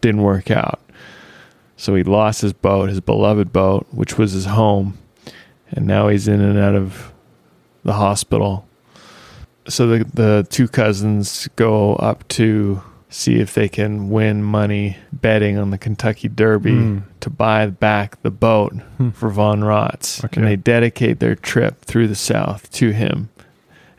Didn't 0.00 0.22
work 0.22 0.50
out. 0.50 0.80
So 1.76 1.94
he 1.94 2.02
lost 2.02 2.40
his 2.40 2.52
boat, 2.52 2.88
his 2.88 3.00
beloved 3.00 3.52
boat, 3.52 3.86
which 3.92 4.18
was 4.18 4.32
his 4.32 4.46
home. 4.46 4.98
And 5.70 5.86
now 5.86 6.08
he's 6.08 6.26
in 6.26 6.40
and 6.40 6.58
out 6.58 6.74
of 6.74 7.12
the 7.84 7.92
hospital. 7.92 8.66
So 9.68 9.86
the, 9.86 10.04
the 10.04 10.46
two 10.50 10.66
cousins 10.66 11.48
go 11.54 11.94
up 11.94 12.26
to 12.28 12.82
see 13.14 13.36
if 13.38 13.54
they 13.54 13.68
can 13.68 14.10
win 14.10 14.42
money 14.42 14.96
betting 15.12 15.56
on 15.56 15.70
the 15.70 15.78
Kentucky 15.78 16.28
Derby 16.28 16.72
Hmm. 16.74 16.98
to 17.20 17.30
buy 17.30 17.66
back 17.66 18.20
the 18.22 18.30
boat 18.30 18.72
Hmm. 18.98 19.10
for 19.10 19.28
Von 19.30 19.60
Rotz. 19.60 20.24
Okay. 20.24 20.40
And 20.40 20.48
they 20.48 20.56
dedicate 20.56 21.20
their 21.20 21.36
trip 21.36 21.82
through 21.84 22.08
the 22.08 22.14
South 22.16 22.70
to 22.72 22.90
him. 22.90 23.28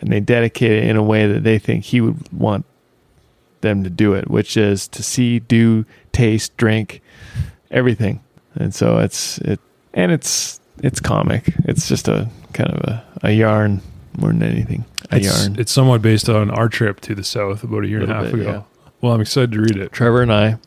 And 0.02 0.12
they 0.12 0.20
dedicate 0.20 0.72
it 0.72 0.84
in 0.84 0.98
a 0.98 1.04
way 1.04 1.26
that 1.32 1.44
they 1.44 1.58
think 1.60 1.86
he 1.86 2.02
would 2.02 2.18
want 2.34 2.66
them 3.62 3.84
to 3.86 3.90
do 3.90 4.14
it, 4.14 4.30
which 4.30 4.58
is 4.58 4.88
to 4.90 5.02
see, 5.02 5.40
do, 5.40 5.86
taste, 6.12 6.56
drink, 6.58 7.02
everything. 7.72 8.20
And 8.56 8.74
so 8.76 8.98
it's 9.00 9.38
it 9.40 9.60
and 9.94 10.12
it's 10.12 10.60
it's 10.84 11.00
comic. 11.00 11.54
It's 11.64 11.88
just 11.88 12.08
a 12.10 12.30
kind 12.54 12.70
of 12.70 12.80
a, 12.84 13.04
a 13.24 13.32
yarn 13.32 13.82
more 14.18 14.32
than 14.32 14.44
anything. 14.44 14.84
A 15.12 15.18
It's, 15.18 15.26
yarn. 15.48 15.60
it's 15.60 15.72
somewhat 15.72 16.02
based 16.02 16.28
on 16.30 16.52
our 16.52 16.68
trip 16.68 17.00
to 17.02 17.16
the 17.16 17.24
South 17.24 17.64
about 17.64 17.86
a 17.86 17.88
year 17.88 18.02
and 18.02 18.12
a 18.12 18.14
half 18.16 18.26
bit, 18.26 18.34
ago. 18.42 18.44
yeah. 18.52 18.62
Well, 19.02 19.14
I'm 19.14 19.22
excited 19.22 19.52
to 19.54 19.62
read 19.62 19.78
it. 19.78 19.92
Trevor 19.92 20.22
and 20.22 20.32
I 20.34 20.58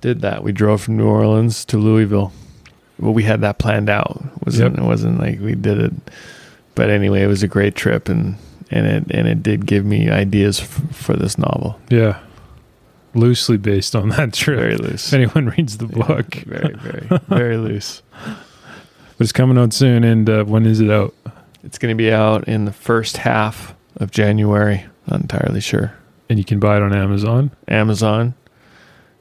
did 0.00 0.20
that. 0.20 0.42
We 0.44 0.52
drove 0.52 0.82
from 0.82 0.96
New 0.96 1.06
Orleans 1.06 1.64
to 1.66 1.78
Louisville. 1.78 2.32
Well, 2.98 3.12
we 3.14 3.22
had 3.22 3.40
that 3.42 3.58
planned 3.58 3.88
out. 3.88 4.20
It 4.36 4.46
wasn't 4.46 4.74
Yep. 4.76 4.84
it 4.84 4.86
wasn't 4.86 5.18
like 5.20 5.40
we 5.40 5.54
did 5.54 5.78
it. 5.78 5.92
But 6.74 6.90
anyway, 6.90 7.22
it 7.22 7.26
was 7.28 7.42
a 7.42 7.48
great 7.48 7.74
trip, 7.74 8.08
and 8.08 8.36
and 8.70 8.86
it 8.86 9.04
and 9.10 9.26
it 9.28 9.42
did 9.42 9.66
give 9.66 9.84
me 9.84 10.10
ideas 10.10 10.60
f- 10.60 10.82
for 10.94 11.14
this 11.14 11.38
novel. 11.38 11.80
Yeah. 11.88 12.18
Loosely 13.14 13.56
based 13.56 13.96
on 13.96 14.10
that 14.10 14.32
trip. 14.34 14.58
Very 14.60 14.76
loose. 14.76 15.08
If 15.08 15.14
anyone 15.14 15.46
reads 15.56 15.78
the 15.78 15.86
Yeah, 15.86 16.06
book. 16.06 16.34
very 16.46 16.74
very 16.74 17.08
very 17.28 17.56
loose. 17.68 18.02
But 19.16 19.24
it's 19.24 19.32
coming 19.32 19.58
out 19.58 19.72
soon. 19.72 20.04
And 20.04 20.28
uh, 20.28 20.44
when 20.44 20.66
is 20.66 20.80
it 20.80 20.90
out? 20.90 21.14
It's 21.64 21.78
going 21.78 21.92
to 21.96 21.96
be 22.00 22.12
out 22.12 22.46
in 22.46 22.66
the 22.66 22.72
first 22.72 23.16
half 23.18 23.74
of 23.96 24.10
January. 24.12 24.84
Not 25.08 25.20
entirely 25.22 25.60
sure. 25.60 25.92
And 26.28 26.38
you 26.38 26.44
can 26.44 26.58
buy 26.58 26.76
it 26.76 26.82
on 26.82 26.94
Amazon. 26.94 27.50
Amazon. 27.68 28.34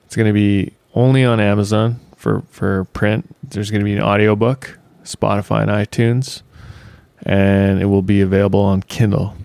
It's 0.05 0.15
going 0.15 0.27
to 0.27 0.33
be 0.33 0.73
only 0.93 1.23
on 1.23 1.39
Amazon 1.39 1.99
for 2.15 2.43
for 2.49 2.85
print. 2.85 3.35
There's 3.43 3.71
going 3.71 3.81
to 3.81 3.85
be 3.85 3.93
an 3.93 4.03
audiobook, 4.03 4.77
Spotify 5.03 5.61
and 5.61 5.71
iTunes, 5.71 6.41
and 7.23 7.81
it 7.81 7.85
will 7.85 8.01
be 8.01 8.21
available 8.21 8.59
on 8.59 8.81
Kindle. 8.83 9.35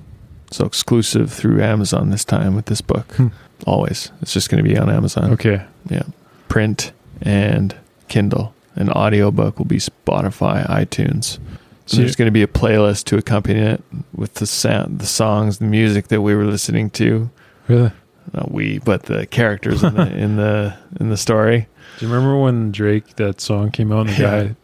So 0.50 0.66
exclusive 0.66 1.32
through 1.32 1.62
Amazon 1.62 2.10
this 2.10 2.24
time 2.24 2.54
with 2.54 2.66
this 2.66 2.80
book. 2.80 3.12
Hmm. 3.14 3.28
Always. 3.66 4.10
It's 4.20 4.32
just 4.32 4.50
going 4.50 4.62
to 4.62 4.68
be 4.68 4.76
on 4.76 4.90
Amazon. 4.90 5.32
Okay. 5.32 5.64
Yeah. 5.88 6.02
Print 6.48 6.92
and 7.22 7.74
Kindle. 8.08 8.54
An 8.74 8.90
audiobook 8.90 9.58
will 9.58 9.66
be 9.66 9.78
Spotify, 9.78 10.66
iTunes. 10.68 11.38
So 11.86 11.98
there's 11.98 12.16
going 12.16 12.26
to 12.26 12.32
be 12.32 12.42
a 12.42 12.46
playlist 12.46 13.04
to 13.04 13.18
accompany 13.18 13.58
it 13.58 13.82
with 14.14 14.34
the 14.34 14.46
sound, 14.46 14.98
the 14.98 15.06
songs, 15.06 15.58
the 15.58 15.64
music 15.64 16.08
that 16.08 16.22
we 16.22 16.34
were 16.34 16.44
listening 16.44 16.90
to. 16.90 17.30
Really? 17.68 17.90
Not 18.32 18.50
we, 18.52 18.78
but 18.78 19.04
the 19.04 19.26
characters 19.26 19.82
in 19.82 19.94
the 19.94 20.16
in 20.16 20.36
the 20.36 20.76
in 21.00 21.10
the 21.10 21.16
story. 21.16 21.66
Do 21.98 22.06
you 22.06 22.12
remember 22.12 22.36
when 22.38 22.72
Drake 22.72 23.16
that 23.16 23.40
song 23.40 23.70
came 23.70 23.92
out? 23.92 24.06
And 24.06 24.10
the 24.10 24.22
Yeah. 24.22 24.42
guy, 24.44 24.54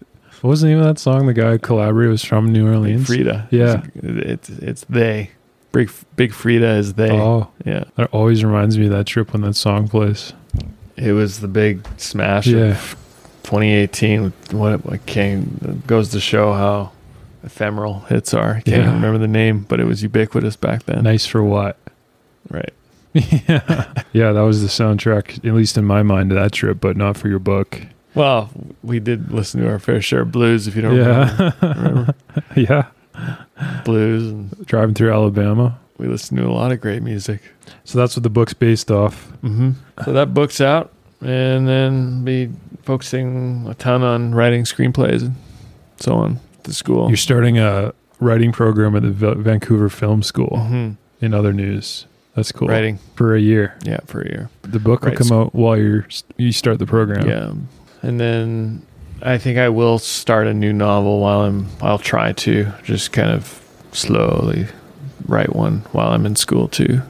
what 0.40 0.50
was 0.50 0.61
the 0.61 0.68
name 0.68 0.78
of 0.78 0.84
that 0.84 0.98
song? 0.98 1.26
The 1.26 1.34
guy 1.34 1.58
collaborated 1.58 2.11
was 2.12 2.24
from 2.24 2.52
New 2.52 2.66
Orleans. 2.68 3.08
Freedia. 3.08 3.46
Yeah. 3.50 3.82
It's 3.94 4.48
it's 4.48 4.84
they. 4.88 5.30
Big 5.72 5.90
Big 6.16 6.32
Freedia 6.32 6.78
is 6.78 6.94
they. 6.94 7.11
Oh, 7.11 7.48
Yeah. 7.64 7.84
that 7.96 8.08
always 8.12 8.44
reminds 8.44 8.78
me 8.78 8.87
of 8.87 8.92
that 8.92 9.06
trip 9.06 9.32
when 9.32 9.42
that 9.42 9.54
song 9.54 9.88
plays. 9.88 10.32
It 10.96 11.12
was 11.12 11.40
the 11.40 11.48
big 11.48 11.87
smash 11.98 12.46
Yeah. 12.46 12.70
of 12.72 12.96
2018. 13.42 14.32
What 14.52 14.84
what 14.87 15.04
came 15.06 15.82
goes 15.87 16.08
to 16.11 16.20
show 16.20 16.52
how 16.52 16.92
ephemeral 17.44 18.00
hits 18.08 18.32
are. 18.34 18.50
I 18.50 18.61
can't 18.61 18.68
Yeah. 18.68 18.78
even 18.82 18.94
remember 18.94 19.18
the 19.18 19.28
name, 19.28 19.66
but 19.68 19.78
it 19.80 19.84
was 19.84 20.02
ubiquitous 20.02 20.56
back 20.56 20.84
then. 20.84 21.02
Nice 21.04 21.26
for 21.26 21.42
what? 21.42 21.76
Right. 22.50 22.72
Yeah, 23.14 23.92
yeah, 24.12 24.33
that 24.33 24.40
was 24.42 24.62
the 24.62 24.68
soundtrack, 24.68 25.44
at 25.47 25.55
least 25.55 25.77
in 25.79 25.85
my 25.85 26.03
mind, 26.03 26.31
to 26.31 26.37
that 26.37 26.53
trip, 26.53 26.81
but 26.81 26.97
not 26.97 27.16
for 27.16 27.29
your 27.29 27.38
book. 27.38 27.81
Well, 28.14 28.51
we 28.83 29.01
did 29.01 29.31
listen 29.33 29.61
to 29.61 29.68
our 29.71 29.79
fair 29.79 30.01
share 30.01 30.23
of 30.23 30.33
blues. 30.33 30.66
If 30.66 30.75
you 30.77 30.83
don't 30.83 30.97
Yeah, 30.97 31.53
remember 31.62 32.14
yeah. 32.57 32.87
blues, 33.85 34.25
and 34.31 34.66
Driving 34.66 34.94
through 34.94 35.12
Alabama. 35.12 35.79
we 35.99 36.07
listened 36.07 36.38
to 36.40 36.47
a 36.47 36.51
lot 36.53 36.73
of 36.73 36.81
great 36.81 37.03
music. 37.03 37.40
So 37.85 37.99
that's 37.99 38.16
what 38.16 38.23
the 38.23 38.31
book's 38.31 38.55
based 38.55 38.90
off. 38.90 39.31
Mm-hmm. 39.42 39.73
So 40.05 40.12
that 40.12 40.35
book's 40.35 40.61
out, 40.61 40.92
and 41.21 41.66
then 41.68 42.25
be 42.25 42.51
focusing 42.83 43.66
a 43.68 43.75
ton 43.75 44.03
on 44.03 44.35
writing 44.35 44.64
screenplays 44.64 45.23
and 45.23 45.37
so 45.99 46.14
on 46.14 46.40
at 46.59 46.64
the 46.64 46.75
school. 46.75 47.09
You're 47.09 47.16
starting 47.16 47.59
a 47.59 47.92
writing 48.21 48.51
program 48.53 48.97
at 48.97 49.03
the 49.03 49.11
Vancouver 49.35 49.88
Film 49.88 50.23
School. 50.23 50.53
Mhm. 50.57 50.97
In 51.21 51.35
other 51.35 51.53
news, 51.53 52.07
that's 52.38 52.53
cool. 52.53 52.68
writing, 52.68 52.98
for 53.14 53.35
a 53.35 53.40
year. 53.40 53.74
yeah, 53.85 53.98
for 54.07 54.22
a 54.22 54.27
year. 54.29 54.51
The 54.62 54.79
book 54.81 55.03
will 55.03 55.11
Right. 55.11 55.18
come 55.18 55.33
out 55.33 55.55
while 55.55 55.77
you're 55.77 56.07
you 56.37 56.53
start 56.53 56.79
the 56.79 56.87
program. 56.87 57.29
Yeah. 57.29 57.53
And 58.03 58.18
then 58.20 58.83
I 59.22 59.38
think 59.38 59.59
I 59.59 59.68
will 59.68 59.98
start 59.98 60.46
a 60.46 60.55
new 60.55 60.72
novel 60.72 61.20
while 61.20 61.40
I'm 61.42 61.66
I'll 61.83 61.98
try 61.98 62.33
to 62.33 62.72
just 62.85 63.12
kind 63.12 63.31
of 63.31 63.61
slowly 63.92 64.66
write 65.27 65.55
one 65.55 65.79
while 65.92 66.11
I'm 66.12 66.24
in 66.27 66.37
school 66.37 66.68
too. 66.68 67.03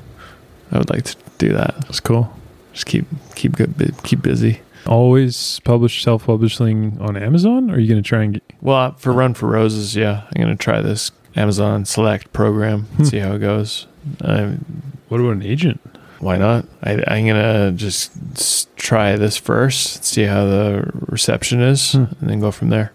I 0.73 0.79
would 0.79 0.91
like 0.91 1.05
to 1.05 1.17
do 1.38 1.53
that. 1.53 1.75
that's 1.83 2.01
cool. 2.01 2.33
Just 2.73 2.87
keep 2.87 3.07
keep 3.35 3.57
good 3.57 3.77
bu- 3.77 3.93
keep 4.03 4.23
busy. 4.23 4.61
Always 4.87 5.61
publish 5.64 6.03
self 6.03 6.25
publishing 6.27 6.97
on 7.01 7.17
Amazon. 7.17 7.71
Or 7.71 7.75
are 7.75 7.79
you 7.79 7.88
going 7.88 8.03
to 8.03 8.09
try 8.09 8.23
and 8.23 8.35
get? 8.35 8.43
Well, 8.62 8.93
for 8.99 9.12
Run 9.12 9.35
for 9.35 9.47
Roses, 9.49 9.95
yeah, 9.97 10.23
I'm 10.35 10.43
going 10.43 10.57
to 10.57 10.62
try 10.62 10.81
this 10.81 11.11
Amazon 11.37 11.85
Select 11.85 12.33
program 12.33 12.83
Hmm. 12.97 13.05
see 13.05 13.19
how 13.19 13.33
it 13.35 13.41
goes. 13.41 13.87
Um, 14.23 14.64
What 15.09 15.21
about 15.21 15.33
an 15.33 15.42
agent? 15.42 15.81
why 16.21 16.37
not? 16.37 16.66
I, 16.83 16.94
I'm 17.07 17.27
going 17.27 17.37
to 17.37 17.73
just 17.77 18.75
try 18.77 19.14
this 19.16 19.37
first, 19.37 20.05
see 20.05 20.25
how 20.25 20.44
the 20.47 20.90
reception 21.07 21.61
is, 21.61 21.92
Hmm. 21.92 22.05
and 22.21 22.29
then 22.31 22.40
go 22.40 22.51
from 22.51 22.71
there. 22.71 22.92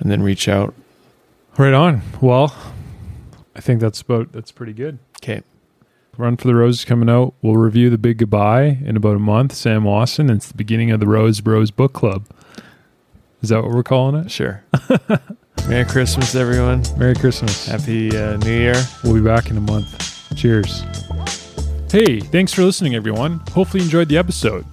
And 0.00 0.10
then 0.10 0.22
reach 0.22 0.48
out. 0.48 0.74
Right 1.56 1.72
on. 1.74 2.02
Well, 2.20 2.54
I 3.56 3.60
think 3.60 3.80
that's 3.80 4.00
about 4.00 4.30
that's 4.32 4.52
pretty 4.52 4.72
good. 4.72 4.98
Okay. 5.22 5.42
Run 6.16 6.36
for 6.36 6.46
the 6.48 6.54
Roses 6.54 6.84
coming 6.84 7.08
out. 7.08 7.34
We'll 7.42 7.56
review 7.56 7.90
the 7.90 7.98
Big 7.98 8.18
Goodbye 8.18 8.78
in 8.84 8.96
about 8.96 9.16
a 9.16 9.20
month. 9.20 9.52
Sam 9.54 9.84
Wasson. 9.84 10.30
It's 10.30 10.48
the 10.48 10.54
beginning 10.56 10.90
of 10.92 10.98
the 11.00 11.06
Rose 11.06 11.40
Bros 11.40 11.70
Book 11.72 11.92
Club. 11.92 12.26
Is 13.42 13.48
that 13.50 13.62
what 13.62 13.72
we're 13.72 13.82
calling 13.84 14.14
it? 14.24 14.30
Sure. 14.30 14.64
Merry 15.68 15.84
Christmas, 15.84 16.34
everyone. 16.34 16.82
Merry 16.96 17.14
Christmas. 17.14 17.66
Happy 17.66 18.08
uh, 18.16 18.38
New 18.38 18.50
Year. 18.58 18.74
We'll 19.04 19.12
be 19.12 19.20
back 19.20 19.50
in 19.50 19.58
a 19.58 19.60
month. 19.60 20.34
Cheers. 20.34 20.82
Hey, 21.92 22.20
thanks 22.20 22.54
for 22.54 22.62
listening, 22.62 22.94
everyone. 22.94 23.40
Hopefully, 23.52 23.82
you 23.82 23.84
enjoyed 23.84 24.08
the 24.08 24.16
episode. 24.16 24.64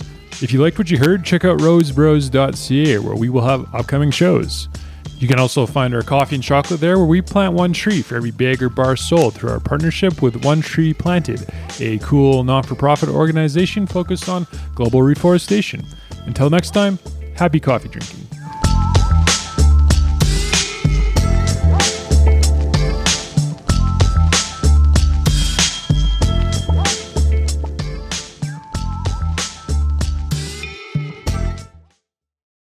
If 0.41 0.53
you 0.53 0.62
liked 0.62 0.77
what 0.77 0.89
you 0.89 0.97
heard, 0.97 1.25
check 1.25 1.43
out 1.43 1.60
rosebros.ca 1.60 2.99
where 2.99 3.15
we 3.15 3.27
will 3.27 3.41
have 3.41 3.75
upcoming 3.75 4.10
shows. 4.10 4.69
You 5.17 5.27
can 5.27 5.38
also 5.38 5.65
find 5.65 5.93
our 5.93 6.01
coffee 6.01 6.36
and 6.36 6.43
chocolate 6.43 6.79
there 6.79 6.97
where 6.97 7.08
we 7.08 7.21
plant 7.21 7.53
one 7.53 7.73
tree 7.73 8.01
for 8.01 8.15
every 8.15 8.31
bag 8.31 8.63
or 8.63 8.69
bar 8.69 8.95
sold 8.95 9.34
through 9.34 9.49
our 9.49 9.60
partnership 9.60 10.21
with 10.21 10.45
One 10.45 10.62
Tree 10.62 10.93
Planted, 10.93 11.45
a 11.81 11.97
cool 11.99 12.45
non 12.45 12.63
for 12.63 12.75
profit 12.75 13.10
organization 13.10 13.86
focused 13.86 14.29
on 14.29 14.47
global 14.75 15.01
reforestation. 15.01 15.86
Until 16.25 16.49
next 16.49 16.71
time, 16.71 16.99
happy 17.36 17.60
coffee 17.60 17.89
drinking. 17.89 18.25